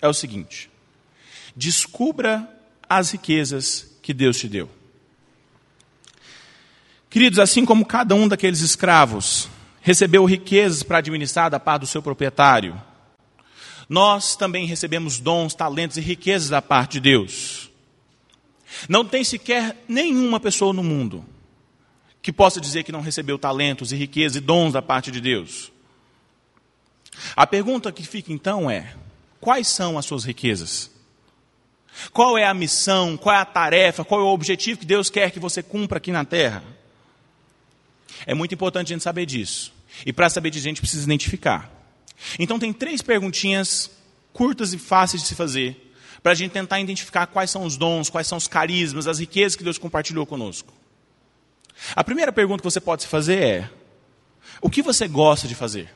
é 0.00 0.08
o 0.08 0.14
seguinte: 0.14 0.70
descubra 1.56 2.48
as 2.88 3.10
riquezas 3.10 3.98
que 4.02 4.14
Deus 4.14 4.38
te 4.38 4.48
deu. 4.48 4.70
Queridos, 7.10 7.38
assim 7.38 7.64
como 7.64 7.86
cada 7.86 8.14
um 8.14 8.28
daqueles 8.28 8.60
escravos 8.60 9.48
recebeu 9.80 10.24
riquezas 10.24 10.82
para 10.82 10.98
administrar 10.98 11.50
da 11.50 11.58
parte 11.58 11.80
do 11.80 11.86
seu 11.86 12.02
proprietário, 12.02 12.80
nós 13.88 14.36
também 14.36 14.66
recebemos 14.66 15.18
dons, 15.18 15.54
talentos 15.54 15.96
e 15.96 16.00
riquezas 16.00 16.50
da 16.50 16.60
parte 16.60 16.92
de 16.92 17.00
Deus. 17.00 17.70
Não 18.88 19.04
tem 19.04 19.24
sequer 19.24 19.82
nenhuma 19.88 20.38
pessoa 20.38 20.74
no 20.74 20.84
mundo 20.84 21.24
que 22.20 22.32
possa 22.32 22.60
dizer 22.60 22.82
que 22.82 22.92
não 22.92 23.00
recebeu 23.00 23.38
talentos 23.38 23.90
e 23.90 23.96
riquezas 23.96 24.36
e 24.36 24.40
dons 24.40 24.74
da 24.74 24.82
parte 24.82 25.10
de 25.10 25.20
Deus. 25.20 25.72
A 27.36 27.46
pergunta 27.46 27.92
que 27.92 28.06
fica 28.06 28.32
então 28.32 28.70
é: 28.70 28.94
quais 29.40 29.68
são 29.68 29.98
as 29.98 30.06
suas 30.06 30.24
riquezas? 30.24 30.90
Qual 32.12 32.38
é 32.38 32.44
a 32.44 32.54
missão, 32.54 33.16
qual 33.16 33.34
é 33.34 33.38
a 33.38 33.44
tarefa, 33.44 34.04
qual 34.04 34.20
é 34.20 34.24
o 34.24 34.28
objetivo 34.28 34.80
que 34.80 34.86
Deus 34.86 35.10
quer 35.10 35.30
que 35.30 35.40
você 35.40 35.62
cumpra 35.62 35.98
aqui 35.98 36.12
na 36.12 36.24
terra? 36.24 36.62
É 38.26 38.34
muito 38.34 38.54
importante 38.54 38.92
a 38.92 38.94
gente 38.94 39.02
saber 39.02 39.26
disso. 39.26 39.72
E 40.06 40.12
para 40.12 40.28
saber 40.28 40.50
disso, 40.50 40.66
a 40.66 40.70
gente 40.70 40.80
precisa 40.80 41.04
identificar. 41.04 41.70
Então, 42.38 42.58
tem 42.58 42.72
três 42.72 43.02
perguntinhas 43.02 43.90
curtas 44.32 44.72
e 44.72 44.78
fáceis 44.78 45.22
de 45.22 45.28
se 45.28 45.34
fazer, 45.34 45.92
para 46.22 46.32
a 46.32 46.34
gente 46.34 46.52
tentar 46.52 46.80
identificar 46.80 47.26
quais 47.26 47.50
são 47.50 47.64
os 47.64 47.76
dons, 47.76 48.10
quais 48.10 48.26
são 48.26 48.38
os 48.38 48.46
carismas, 48.46 49.06
as 49.06 49.18
riquezas 49.18 49.56
que 49.56 49.64
Deus 49.64 49.78
compartilhou 49.78 50.26
conosco. 50.26 50.72
A 51.94 52.02
primeira 52.04 52.32
pergunta 52.32 52.60
que 52.60 52.70
você 52.70 52.80
pode 52.80 53.02
se 53.02 53.08
fazer 53.08 53.42
é: 53.42 53.70
o 54.60 54.68
que 54.68 54.82
você 54.82 55.06
gosta 55.06 55.46
de 55.46 55.54
fazer? 55.54 55.94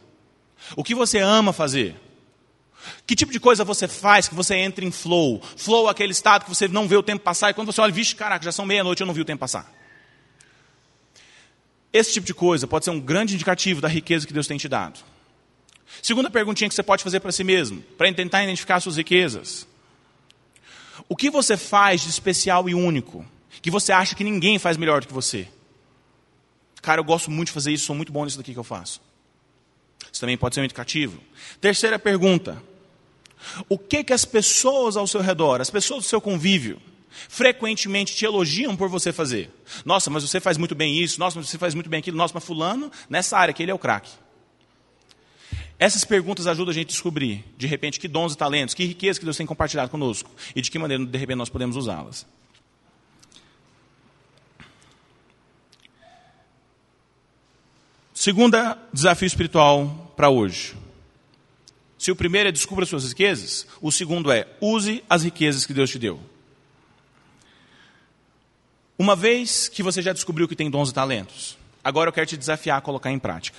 O 0.77 0.85
que 0.85 0.95
você 0.95 1.19
ama 1.19 1.53
fazer? 1.53 1.97
Que 3.07 3.15
tipo 3.15 3.33
de 3.33 3.39
coisa 3.39 3.65
você 3.65 3.87
faz 3.87 4.29
que 4.29 4.35
você 4.35 4.57
entra 4.57 4.85
em 4.85 4.91
flow? 4.91 5.41
Flow 5.57 5.89
é 5.89 5.91
aquele 5.91 6.13
estado 6.13 6.45
que 6.45 6.49
você 6.49 6.67
não 6.67 6.89
vê 6.89 6.97
o 6.97 7.03
tempo 7.03 7.23
passar 7.23 7.51
e 7.51 7.55
quando 7.55 7.73
você 7.73 7.81
olha, 7.81 7.93
vixe, 7.93 8.15
caraca, 8.15 8.45
já 8.45 8.53
são 8.53 8.67
meia-noite, 8.67 9.01
eu 9.01 9.07
não 9.07 9.15
vi 9.15 9.21
o 9.21 9.25
tempo 9.25 9.41
passar. 9.41 9.73
Esse 11.93 12.13
tipo 12.13 12.27
de 12.27 12.35
coisa 12.35 12.67
pode 12.67 12.85
ser 12.85 12.91
um 12.91 13.01
grande 13.01 13.35
indicativo 13.35 13.81
da 13.81 13.89
riqueza 13.89 14.27
que 14.27 14.33
Deus 14.33 14.47
tem 14.47 14.57
te 14.57 14.69
dado. 14.69 15.01
Segunda 16.03 16.31
perguntinha 16.31 16.69
que 16.69 16.75
você 16.75 16.83
pode 16.83 17.05
fazer 17.05 17.21
para 17.21 17.31
si 17.31 17.45
mesmo, 17.45 17.83
para 17.99 18.13
tentar 18.13 18.43
identificar 18.43 18.81
suas 18.81 18.97
riquezas. 18.97 19.67
O 21.09 21.15
que 21.15 21.29
você 21.29 21.57
faz 21.57 22.01
de 22.01 22.09
especial 22.09 22.69
e 22.69 22.75
único, 22.75 23.25
que 23.61 23.71
você 23.71 23.93
acha 23.93 24.15
que 24.15 24.25
ninguém 24.25 24.59
faz 24.59 24.77
melhor 24.77 25.03
do 25.03 25.07
que 25.07 25.13
você? 25.13 25.47
Cara, 26.81 27.01
eu 27.01 27.05
gosto 27.05 27.31
muito 27.31 27.49
de 27.49 27.53
fazer 27.53 27.73
isso, 27.73 27.85
sou 27.85 27.95
muito 27.95 28.13
bom 28.13 28.25
nisso 28.25 28.39
daqui 28.39 28.53
que 28.53 28.59
eu 28.59 28.65
faço. 28.65 29.01
Isso 30.11 30.21
também 30.21 30.37
pode 30.37 30.55
ser 30.55 30.61
um 30.61 30.65
indicativo. 30.65 31.21
Terceira 31.61 31.99
pergunta: 31.99 32.63
o 33.69 33.79
que 33.79 34.05
que 34.05 34.13
as 34.13 34.25
pessoas 34.25 34.97
ao 34.97 35.07
seu 35.07 35.21
redor, 35.21 35.61
as 35.61 35.71
pessoas 35.71 36.05
do 36.05 36.09
seu 36.09 36.21
convívio, 36.21 36.81
frequentemente 37.29 38.15
te 38.15 38.25
elogiam 38.25 38.77
por 38.77 38.89
você 38.89 39.13
fazer? 39.13 39.51
Nossa, 39.85 40.11
mas 40.11 40.23
você 40.23 40.41
faz 40.41 40.57
muito 40.57 40.75
bem 40.75 40.99
isso. 40.99 41.19
Nossa, 41.21 41.39
mas 41.39 41.49
você 41.49 41.59
faz 41.59 41.75
muito 41.75 41.91
bem 41.91 42.01
aquilo. 42.01 42.17
Nossa, 42.17 42.35
mas 42.35 42.45
fulano 42.45 42.91
nessa 43.09 43.37
área 43.37 43.53
que 43.53 43.63
ele 43.63 43.71
é 43.71 43.75
o 43.75 43.79
craque. 43.79 44.11
Essas 45.79 46.05
perguntas 46.05 46.47
ajudam 46.47 46.71
a 46.71 46.75
gente 46.75 46.87
a 46.87 46.91
descobrir, 46.91 47.45
de 47.57 47.67
repente, 47.67 47.99
que 47.99 48.07
dons 48.07 48.35
e 48.35 48.37
talentos, 48.37 48.73
que 48.73 48.85
riqueza 48.85 49.19
que 49.19 49.25
Deus 49.25 49.37
tem 49.37 49.45
compartilhado 49.45 49.91
conosco 49.91 50.31
e 50.55 50.63
de 50.63 50.71
que 50.71 50.79
maneira, 50.79 51.05
de 51.05 51.19
repente, 51.19 51.39
nós 51.39 51.49
podemos 51.49 51.77
usá-las. 51.77 52.25
Segunda 58.23 58.79
desafio 58.93 59.27
espiritual 59.27 60.15
para 60.15 60.31
hoje. 60.31 60.77
Se 61.99 62.13
o 62.13 62.15
primeiro 62.15 62.49
é 62.49 62.53
descubra 62.53 62.87
suas 62.87 63.09
riquezas, 63.09 63.67
o 63.81 63.91
segundo 63.91 64.31
é 64.31 64.47
use 64.61 65.03
as 65.11 65.25
riquezas 65.25 65.67
que 65.67 65.75
Deus 65.75 65.91
te 65.91 65.99
deu. 65.99 66.21
Uma 68.97 69.17
vez 69.17 69.69
que 69.69 69.83
você 69.83 70.01
já 70.01 70.13
descobriu 70.13 70.47
que 70.47 70.55
tem 70.55 70.71
dons 70.71 70.91
e 70.91 70.95
talentos, 70.95 71.59
agora 71.83 72.11
eu 72.11 72.13
quero 72.13 72.29
te 72.29 72.37
desafiar 72.37 72.79
a 72.79 72.81
colocar 72.81 73.11
em 73.11 73.19
prática. 73.19 73.59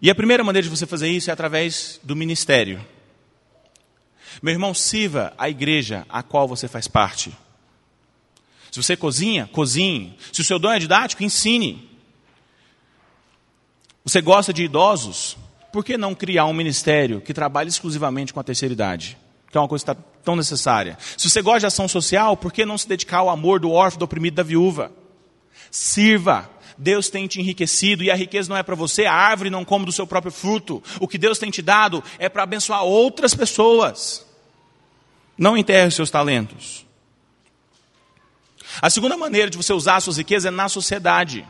E 0.00 0.08
a 0.08 0.14
primeira 0.14 0.44
maneira 0.44 0.68
de 0.68 0.70
você 0.70 0.86
fazer 0.86 1.08
isso 1.08 1.28
é 1.28 1.32
através 1.32 1.98
do 2.04 2.14
ministério. 2.14 2.86
Meu 4.40 4.52
irmão, 4.52 4.72
sirva 4.72 5.34
a 5.36 5.50
igreja 5.50 6.06
a 6.08 6.22
qual 6.22 6.46
você 6.46 6.68
faz 6.68 6.86
parte. 6.86 7.36
Se 8.70 8.80
você 8.80 8.96
cozinha, 8.96 9.50
cozinhe. 9.50 10.16
Se 10.32 10.40
o 10.40 10.44
seu 10.44 10.60
dom 10.60 10.70
é 10.70 10.78
didático, 10.78 11.24
ensine. 11.24 11.93
Você 14.04 14.20
gosta 14.20 14.52
de 14.52 14.64
idosos? 14.64 15.36
Por 15.72 15.82
que 15.82 15.96
não 15.96 16.14
criar 16.14 16.44
um 16.44 16.52
ministério 16.52 17.22
que 17.22 17.32
trabalhe 17.32 17.70
exclusivamente 17.70 18.34
com 18.34 18.38
a 18.38 18.44
terceira 18.44 18.74
idade? 18.74 19.16
Que 19.50 19.56
é 19.56 19.60
uma 19.60 19.66
coisa 19.66 19.82
que 19.82 19.90
está 19.90 20.02
tão 20.22 20.36
necessária. 20.36 20.98
Se 21.16 21.30
você 21.30 21.40
gosta 21.40 21.60
de 21.60 21.66
ação 21.66 21.88
social, 21.88 22.36
por 22.36 22.52
que 22.52 22.66
não 22.66 22.76
se 22.76 22.86
dedicar 22.86 23.18
ao 23.18 23.30
amor 23.30 23.58
do 23.58 23.70
órfão, 23.70 23.98
do 23.98 24.04
oprimido, 24.04 24.34
da 24.34 24.42
viúva? 24.42 24.92
Sirva. 25.70 26.50
Deus 26.76 27.08
tem 27.08 27.26
te 27.26 27.40
enriquecido 27.40 28.02
e 28.02 28.10
a 28.10 28.14
riqueza 28.14 28.48
não 28.48 28.56
é 28.56 28.62
para 28.62 28.74
você, 28.74 29.06
a 29.06 29.14
árvore 29.14 29.48
não 29.48 29.64
come 29.64 29.86
do 29.86 29.92
seu 29.92 30.06
próprio 30.06 30.32
fruto. 30.32 30.82
O 31.00 31.08
que 31.08 31.16
Deus 31.16 31.38
tem 31.38 31.50
te 31.50 31.62
dado 31.62 32.02
é 32.18 32.28
para 32.28 32.42
abençoar 32.42 32.82
outras 32.82 33.34
pessoas. 33.34 34.26
Não 35.38 35.56
enterre 35.56 35.90
seus 35.90 36.10
talentos. 36.10 36.84
A 38.82 38.90
segunda 38.90 39.16
maneira 39.16 39.48
de 39.48 39.56
você 39.56 39.72
usar 39.72 39.96
as 39.96 40.04
suas 40.04 40.16
riquezas 40.18 40.46
é 40.46 40.50
na 40.50 40.68
sociedade. 40.68 41.46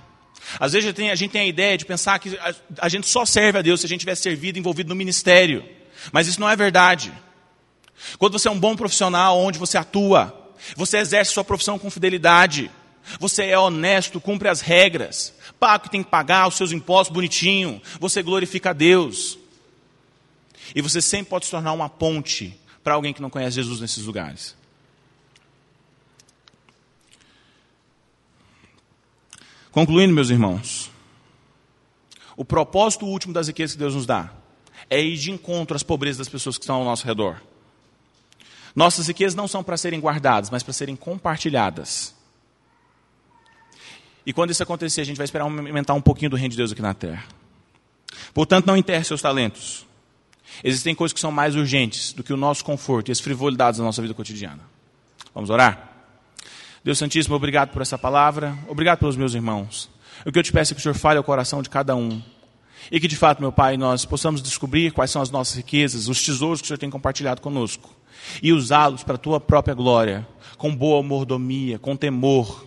Às 0.59 0.72
vezes 0.72 0.87
a 0.87 0.88
gente, 0.88 0.96
tem, 0.96 1.11
a 1.11 1.14
gente 1.14 1.30
tem 1.30 1.40
a 1.42 1.46
ideia 1.46 1.76
de 1.76 1.85
pensar 1.85 2.18
que 2.18 2.37
a, 2.38 2.54
a 2.78 2.88
gente 2.88 3.07
só 3.07 3.24
serve 3.24 3.59
a 3.59 3.62
Deus 3.62 3.80
se 3.80 3.87
a 3.87 3.88
gente 3.88 4.00
tiver 4.00 4.14
servido, 4.14 4.59
envolvido 4.59 4.88
no 4.88 4.94
ministério. 4.94 5.64
Mas 6.12 6.26
isso 6.26 6.40
não 6.40 6.48
é 6.48 6.57
verdade. 6.57 7.12
Quando 8.18 8.38
você 8.38 8.48
é 8.48 8.50
um 8.50 8.59
bom 8.59 8.76
profissional 8.76 9.38
onde 9.38 9.59
você 9.59 9.78
atua, 9.78 10.52
você 10.76 10.98
exerce 10.98 11.33
sua 11.33 11.44
profissão 11.44 11.78
com 11.78 11.90
fidelidade, 11.90 12.70
você 13.18 13.44
é 13.44 13.59
honesto, 13.59 14.20
cumpre 14.20 14.48
as 14.48 14.61
regras, 14.61 15.35
paga 15.59 15.76
o 15.76 15.80
que 15.80 15.90
tem 15.90 16.02
que 16.02 16.11
pagar, 16.11 16.48
os 16.48 16.57
seus 16.57 16.72
impostos 16.72 17.12
bonitinho, 17.12 17.80
você 18.00 18.22
glorifica 18.22 18.70
a 18.70 18.72
Deus. 18.72 19.38
E 20.74 20.80
você 20.80 21.00
sempre 21.00 21.30
pode 21.30 21.44
se 21.44 21.50
tornar 21.50 21.72
uma 21.72 21.88
ponte 21.88 22.59
para 22.83 22.94
alguém 22.94 23.12
que 23.12 23.22
não 23.22 23.30
conhece 23.30 23.57
Jesus 23.57 23.80
nesses 23.80 24.04
lugares. 24.04 24.57
Concluindo, 29.74 30.14
meus 30.14 30.30
irmãos, 30.30 30.88
o 32.37 32.44
propósito 32.44 33.06
último 33.06 33.34
das 33.34 33.48
riquezas 33.48 33.74
que 33.74 33.78
Deus 33.80 33.96
nos 33.96 34.06
dá 34.06 34.32
é 34.88 35.02
ir 35.02 35.16
de 35.16 35.32
encontro 35.32 35.74
às 35.74 35.82
pobrezas 35.82 36.18
das 36.18 36.28
pessoas 36.28 36.56
que 36.56 36.62
estão 36.62 36.76
ao 36.76 36.84
nosso 36.84 37.04
redor. 37.04 37.42
Nossas 38.72 39.08
riquezas 39.08 39.34
não 39.34 39.48
são 39.48 39.64
para 39.64 39.76
serem 39.76 39.98
guardadas, 39.98 40.48
mas 40.48 40.62
para 40.62 40.72
serem 40.72 40.94
compartilhadas. 40.94 42.14
E 44.24 44.32
quando 44.32 44.52
isso 44.52 44.62
acontecer, 44.62 45.00
a 45.00 45.04
gente 45.04 45.16
vai 45.16 45.24
esperar 45.24 45.42
aumentar 45.42 45.94
um 45.94 46.00
pouquinho 46.00 46.30
do 46.30 46.37
reino 46.37 46.52
de 46.52 46.56
Deus 46.56 46.70
aqui 46.70 46.80
na 46.80 46.94
terra. 46.94 47.24
Portanto, 48.32 48.66
não 48.66 48.76
enterre 48.76 49.02
seus 49.02 49.20
talentos. 49.20 49.84
Existem 50.62 50.94
coisas 50.94 51.12
que 51.12 51.18
são 51.18 51.32
mais 51.32 51.56
urgentes 51.56 52.12
do 52.12 52.22
que 52.22 52.32
o 52.32 52.37
nosso 52.37 52.64
conforto 52.64 53.08
e 53.08 53.12
as 53.12 53.18
frivolidades 53.18 53.78
da 53.78 53.84
nossa 53.84 54.00
vida 54.00 54.14
cotidiana. 54.14 54.60
Vamos 55.34 55.50
orar? 55.50 55.93
Deus 56.85 56.99
Santíssimo, 56.99 57.35
obrigado 57.35 57.70
por 57.70 57.81
essa 57.81 57.97
palavra, 57.97 58.55
obrigado 58.68 58.99
pelos 58.99 59.16
meus 59.16 59.33
irmãos. 59.33 59.88
O 60.27 60.31
que 60.31 60.38
eu 60.38 60.42
te 60.42 60.53
peço 60.53 60.73
é 60.73 60.75
que 60.75 60.81
o 60.81 60.83
Senhor 60.83 60.94
fale 60.94 61.16
ao 61.16 61.25
coração 61.25 61.62
de 61.62 61.70
cada 61.70 61.97
um. 61.97 62.23
E 62.92 63.01
que 63.01 63.09
de 63.09 63.16
fato, 63.16 63.40
meu 63.40 63.51
Pai, 63.51 63.79
nós 63.79 64.05
possamos 64.05 64.42
descobrir 64.42 64.92
quais 64.92 65.11
são 65.11 65.23
as 65.23 65.31
nossas 65.31 65.55
riquezas, 65.55 66.09
os 66.09 66.23
tesouros 66.23 66.61
que 66.61 66.66
o 66.66 66.68
Senhor 66.68 66.77
tem 66.77 66.90
compartilhado 66.90 67.40
conosco. 67.40 67.88
E 68.42 68.53
usá-los 68.53 69.03
para 69.03 69.14
a 69.14 69.18
tua 69.18 69.40
própria 69.40 69.73
glória, 69.75 70.29
com 70.59 70.77
boa 70.77 71.03
mordomia, 71.03 71.79
com 71.79 71.97
temor. 71.97 72.66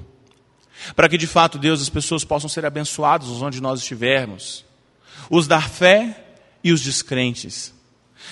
Para 0.95 1.07
que 1.07 1.17
de 1.17 1.27
fato, 1.27 1.59
Deus, 1.59 1.79
as 1.79 1.89
pessoas 1.89 2.23
possam 2.23 2.49
ser 2.49 2.65
abençoadas 2.65 3.29
onde 3.29 3.61
nós 3.61 3.81
estivermos. 3.81 4.65
Os 5.29 5.45
da 5.45 5.61
fé 5.61 6.25
e 6.63 6.71
os 6.71 6.81
descrentes. 6.81 7.71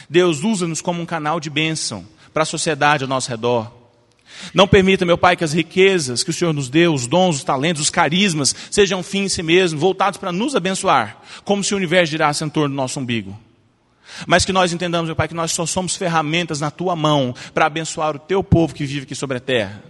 Deus 0.09 0.43
usa-nos 0.43 0.81
como 0.81 0.99
um 0.99 1.05
canal 1.05 1.39
de 1.39 1.51
bênção 1.51 2.07
para 2.33 2.41
a 2.41 2.47
sociedade 2.47 3.03
ao 3.03 3.07
nosso 3.07 3.29
redor. 3.29 3.84
Não 4.53 4.67
permita, 4.67 5.05
meu 5.05 5.17
Pai, 5.17 5.35
que 5.35 5.43
as 5.43 5.53
riquezas 5.53 6.23
que 6.23 6.29
o 6.29 6.33
Senhor 6.33 6.53
nos 6.53 6.69
deu, 6.69 6.93
os 6.93 7.07
dons, 7.07 7.37
os 7.37 7.43
talentos, 7.43 7.81
os 7.81 7.89
carismas, 7.89 8.55
sejam 8.69 9.03
fim 9.03 9.23
em 9.23 9.29
si 9.29 9.43
mesmo, 9.43 9.79
voltados 9.79 10.19
para 10.19 10.31
nos 10.31 10.55
abençoar, 10.55 11.17
como 11.43 11.63
se 11.63 11.73
o 11.73 11.77
universo 11.77 12.11
girasse 12.11 12.43
em 12.43 12.49
torno 12.49 12.69
do 12.69 12.75
nosso 12.75 12.99
umbigo. 12.99 13.37
Mas 14.27 14.45
que 14.45 14.53
nós 14.53 14.71
entendamos, 14.71 15.07
meu 15.07 15.15
Pai, 15.15 15.27
que 15.27 15.33
nós 15.33 15.51
só 15.51 15.65
somos 15.65 15.95
ferramentas 15.95 16.59
na 16.59 16.71
Tua 16.71 16.95
mão 16.95 17.33
para 17.53 17.65
abençoar 17.65 18.15
o 18.15 18.19
Teu 18.19 18.43
povo 18.43 18.73
que 18.73 18.85
vive 18.85 19.03
aqui 19.03 19.15
sobre 19.15 19.37
a 19.37 19.41
terra. 19.41 19.83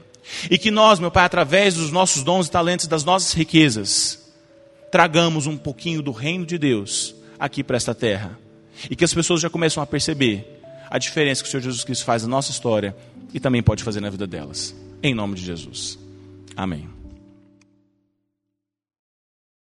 E 0.50 0.58
que 0.58 0.72
nós, 0.72 1.00
meu 1.00 1.12
Pai, 1.12 1.26
através 1.26 1.76
dos 1.76 1.92
nossos 1.92 2.24
dons 2.24 2.48
e 2.48 2.52
talentos, 2.52 2.88
das 2.88 3.04
nossas 3.04 3.34
riquezas, 3.34 4.20
tragamos 4.92 5.46
um 5.46 5.58
pouquinho 5.58 6.02
do 6.02 6.12
reino 6.12 6.46
de 6.46 6.58
Deus 6.58 7.14
aqui 7.38 7.64
para 7.64 7.78
esta 7.78 7.94
terra. 7.94 8.40
E 8.90 8.96
que 8.96 9.04
as 9.04 9.14
pessoas 9.14 9.42
já 9.42 9.50
começam 9.50 9.84
a 9.84 9.86
perceber 9.86 10.62
a 10.90 10.98
diferença 10.98 11.44
que 11.44 11.48
o 11.48 11.52
Senhor 11.52 11.64
Jesus 11.64 11.84
Cristo 11.84 12.06
faz 12.06 12.24
na 12.24 12.30
nossa 12.30 12.52
história 12.52 12.96
e 13.36 13.40
também 13.40 13.62
pode 13.62 13.84
fazer 13.84 14.00
na 14.00 14.10
vida 14.10 14.26
delas. 14.26 14.74
Em 15.04 15.14
nome 15.14 15.36
de 15.36 15.44
Jesus. 15.44 16.00
Amém. 16.56 16.95